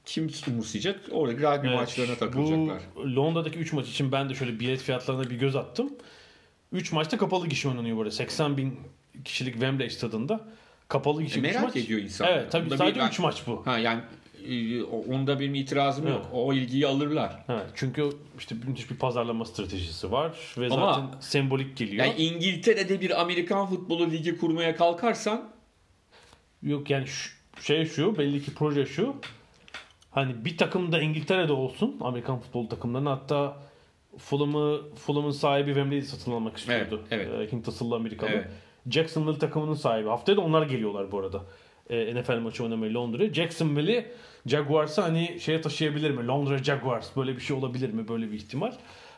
kim 0.06 0.30
umursayacak? 0.48 1.00
Oradaki 1.12 1.42
rugby 1.42 1.68
Evet, 1.68 1.80
maçlarına 1.80 2.16
takılacaklar. 2.16 2.82
Bu 2.96 3.16
Londra'daki 3.16 3.60
3 3.60 3.74
maç 3.74 3.88
için 3.88 4.12
ben 4.12 4.30
de 4.30 4.36
şöyle 4.36 4.60
bilet 4.60 4.82
fiyatlarına 4.82 5.30
bir 5.30 5.36
göz 5.36 5.56
attım. 5.56 5.94
3 6.72 6.92
maçta 6.92 7.18
kapalı 7.18 7.48
gişe 7.48 7.70
oynanıyor 7.70 7.98
böyle. 7.98 8.12
80 8.12 8.58
bin 8.58 8.80
kişilik 9.26 9.54
Wembley 9.54 9.90
stadında. 9.90 10.40
Kapalı 10.88 11.24
gişe 11.24 11.40
E, 11.40 11.42
merak 11.42 11.64
maç. 11.64 11.76
ediyor 11.76 12.00
insanlar. 12.02 12.32
Evet 12.34 12.52
tabii 12.52 12.66
Bunda 12.66 12.78
sadece 12.78 12.96
bir- 12.96 13.00
ben- 13.02 13.08
3 13.10 13.20
maç 13.20 13.42
bu. 13.48 13.66
Ha 13.68 13.78
yani 13.78 14.02
e, 14.50 14.84
onda 14.84 15.40
benim 15.40 15.56
itirazım 15.56 16.08
Evet. 16.08 16.16
yok. 16.18 16.26
O 16.34 16.54
ilgiyi 16.54 16.88
alırlar. 16.88 17.44
Evet, 17.50 17.66
çünkü 17.76 18.10
işte 18.40 18.56
müthiş 18.68 18.92
bir 18.92 18.96
pazarlama 18.96 19.46
stratejisi 19.46 20.12
var 20.12 20.32
ve 20.58 20.68
Ama- 20.70 20.94
zaten 20.94 21.20
sembolik 21.20 21.78
geliyor. 21.78 22.06
Yani 22.06 22.18
İngiltere'de 22.22 23.02
bir 23.02 23.22
Amerikan 23.22 23.68
futbolu 23.68 24.12
ligi 24.12 24.38
kurmaya 24.38 24.76
kalkarsan 24.76 25.50
Yok 26.64 26.90
yani 26.90 27.08
şu, 27.08 27.30
şey 27.62 27.86
şu 27.86 28.18
belli 28.18 28.44
ki 28.44 28.54
proje 28.54 28.86
şu. 28.86 29.16
Hani 30.12 30.46
bir 30.46 30.58
takım 30.58 30.92
da 30.92 31.02
İngiltere'de 31.02 31.54
olsun 31.54 31.98
Amerikan 32.02 32.40
futbol 32.40 32.70
takımlarının 32.70 33.10
hatta 33.10 33.58
Fulham'ı 34.20 34.82
Fulham'ın 34.96 35.32
sahibi 35.32 35.66
Wembley'i 35.68 36.02
satın 36.02 36.32
almak 36.32 36.58
istiyordu. 36.58 37.02
Evet, 37.12 37.28
evet. 37.32 37.50
Ee, 37.50 37.56
Hint 37.56 37.68
asıllı 37.68 37.96
Amerikalı. 37.96 38.30
Evet. 38.30 38.48
Jacksonville 38.90 39.38
takımının 39.40 39.74
sahibi. 39.74 40.10
Haftaya 40.10 40.38
da 40.38 40.42
onlar 40.42 40.62
geliyorlar 40.68 41.12
bu 41.12 41.20
arada. 41.20 41.42
Ee, 41.90 42.16
NFL 42.16 42.40
maçı 42.40 42.64
oynamaya 42.64 42.94
Londra'ya. 42.94 43.34
Jacksonville'i 43.34 44.06
Jaguars'a 44.46 45.04
hani 45.04 45.38
şeye 45.40 45.62
taşıyabilir 45.62 46.12
mi? 46.12 46.28
Londra 46.28 46.58
Jaguars 46.58 47.16
böyle 47.18 47.36
bir 47.36 47.42
şey 47.42 47.56
olabilir 47.58 47.90
mi? 47.90 48.08
Böyle 48.08 48.32
bir 48.32 48.36
ihtimal. 48.38 48.72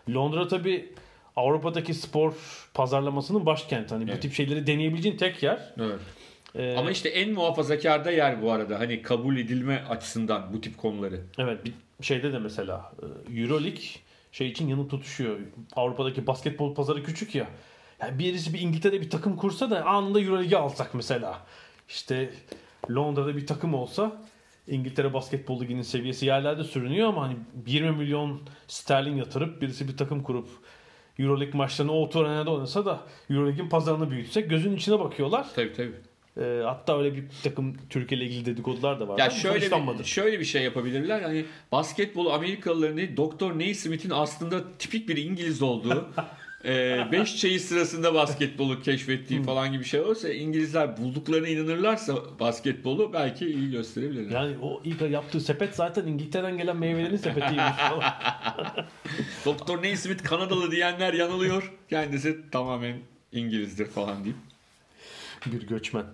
Londra 0.09 0.47
tabi 0.47 0.89
Avrupa'daki 1.35 1.93
spor 1.93 2.33
pazarlamasının 2.73 3.45
başkenti. 3.45 3.93
Hani 3.93 4.07
bu 4.07 4.11
Evet. 4.11 4.21
tip 4.21 4.33
şeyleri 4.33 4.67
deneyebileceğin 4.67 5.17
tek 5.17 5.43
yer. 5.43 5.73
evet. 5.79 5.99
Ee, 6.55 6.75
Ama 6.77 6.91
işte 6.91 7.09
en 7.09 7.31
muhafazakar 7.31 8.05
da 8.05 8.11
yer 8.11 8.41
bu 8.41 8.51
arada. 8.51 8.79
Hani 8.79 9.01
kabul 9.01 9.37
edilme 9.37 9.83
açısından 9.89 10.53
bu 10.53 10.61
tip 10.61 10.77
konuları. 10.77 11.21
Evet 11.37 11.65
bir 11.65 11.73
şeyde 12.05 12.33
de 12.33 12.39
mesela 12.39 12.91
e, 13.33 13.41
Euroleague 13.41 13.81
şey 14.31 14.47
için 14.47 14.67
yanıp 14.67 14.89
tutuşuyor. 14.89 15.39
Avrupa'daki 15.75 16.27
basketbol 16.27 16.75
pazarı 16.75 17.03
küçük 17.03 17.35
ya. 17.35 17.47
Yani 18.01 18.19
birisi 18.19 18.53
bir 18.53 18.59
İngiltere'de 18.59 19.01
bir 19.01 19.09
takım 19.09 19.37
kursa 19.37 19.69
da 19.69 19.85
anında 19.85 20.21
Euroleague'i 20.21 20.57
alsak 20.57 20.93
mesela. 20.93 21.41
İşte 21.89 22.33
Londra'da 22.89 23.37
bir 23.37 23.47
takım 23.47 23.73
olsa 23.73 24.21
İngiltere 24.67 25.13
Basketbol 25.13 25.61
Ligi'nin 25.61 25.81
seviyesi 25.81 26.25
yerlerde 26.25 26.63
sürünüyor 26.63 27.07
ama 27.07 27.21
hani 27.21 27.35
20 27.67 27.91
milyon 27.91 28.41
sterlin 28.67 29.15
yatırıp 29.15 29.61
birisi 29.61 29.87
bir 29.87 29.97
takım 29.97 30.23
kurup 30.23 30.49
Euroleague 31.19 31.57
maçlarını 31.57 31.91
o 31.91 32.19
arenada 32.19 32.51
oynasa 32.51 32.85
da 32.85 32.99
Euroleague'in 33.29 33.69
pazarını 33.69 34.11
büyütsek 34.11 34.49
gözünün 34.49 34.75
içine 34.75 34.99
bakıyorlar. 34.99 35.47
Tabii 35.55 35.73
tabii. 35.73 36.10
E, 36.41 36.63
hatta 36.63 36.99
öyle 36.99 37.15
bir 37.15 37.23
takım 37.43 37.75
Türkiye 37.89 38.21
ile 38.21 38.29
ilgili 38.29 38.45
dedikodular 38.45 38.99
da 38.99 39.07
var. 39.07 39.19
Ya 39.19 39.29
şöyle 39.29 39.71
bir, 39.99 40.03
şöyle 40.03 40.39
bir 40.39 40.45
şey 40.45 40.63
yapabilirler. 40.63 41.21
Hani 41.21 41.45
basketbolu 41.71 42.33
Amerikalıların 42.33 42.97
değil, 42.97 43.17
Doktor 43.17 43.59
Naismith'in 43.59 44.09
aslında 44.09 44.77
tipik 44.79 45.09
bir 45.09 45.17
İngiliz 45.17 45.61
olduğu 45.61 46.09
5 46.63 47.37
çayı 47.37 47.59
sırasında 47.59 48.13
basketbolu 48.13 48.81
keşfettiği 48.81 49.43
falan 49.43 49.71
gibi 49.71 49.85
şey 49.85 49.99
olursa 49.99 50.29
İngilizler 50.29 50.97
bulduklarına 50.97 51.47
inanırlarsa 51.47 52.15
basketbolu 52.39 53.13
belki 53.13 53.45
iyi 53.45 53.71
gösterebilirler. 53.71 54.41
Yani 54.41 54.55
o 54.61 54.81
ilk 54.83 55.01
yaptığı 55.01 55.41
sepet 55.41 55.75
zaten 55.75 56.07
İngiltere'den 56.07 56.57
gelen 56.57 56.77
meyvelerin 56.77 57.17
sepetiymiş 57.17 57.77
falan. 57.77 58.03
Doktor 59.45 59.83
Naismith 59.83 60.23
Kanadalı 60.23 60.71
diyenler 60.71 61.13
yanılıyor. 61.13 61.73
Kendisi 61.89 62.49
tamamen 62.51 62.95
İngilizdir 63.31 63.85
falan 63.85 64.23
deyip. 64.23 64.37
Bir 65.45 65.67
göçmen. 65.67 66.05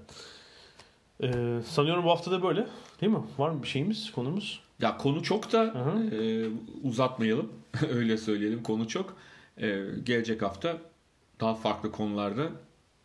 Ee, 1.24 1.60
sanıyorum 1.66 2.04
bu 2.04 2.10
hafta 2.10 2.32
da 2.32 2.44
böyle. 2.44 2.68
Değil 3.02 3.12
mi? 3.12 3.24
Var 3.38 3.50
mı 3.50 3.63
bir 3.63 3.68
şeyimiz, 3.68 4.12
konumuz? 4.12 4.60
Ya 4.82 4.98
konu 4.98 5.24
çok 5.24 5.52
da 5.52 5.74
e, 6.12 6.46
uzatmayalım. 6.84 7.54
Öyle 7.90 8.18
söyleyelim. 8.18 8.63
Konu 8.63 8.88
çok. 8.88 9.16
E, 9.58 9.84
gelecek 10.04 10.42
hafta 10.42 10.78
daha 11.40 11.56
farklı 11.56 11.92
konularda 11.92 12.50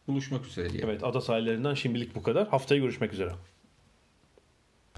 buluşmak 0.09 0.47
üzere 0.47 0.71
diyelim. 0.71 0.89
Evet, 0.89 1.05
ada 1.05 1.21
sahillerinden 1.21 1.75
şimdilik 1.75 2.15
bu 2.15 2.23
kadar. 2.23 2.49
Haftaya 2.49 2.81
görüşmek 2.81 3.13
üzere. 3.13 3.33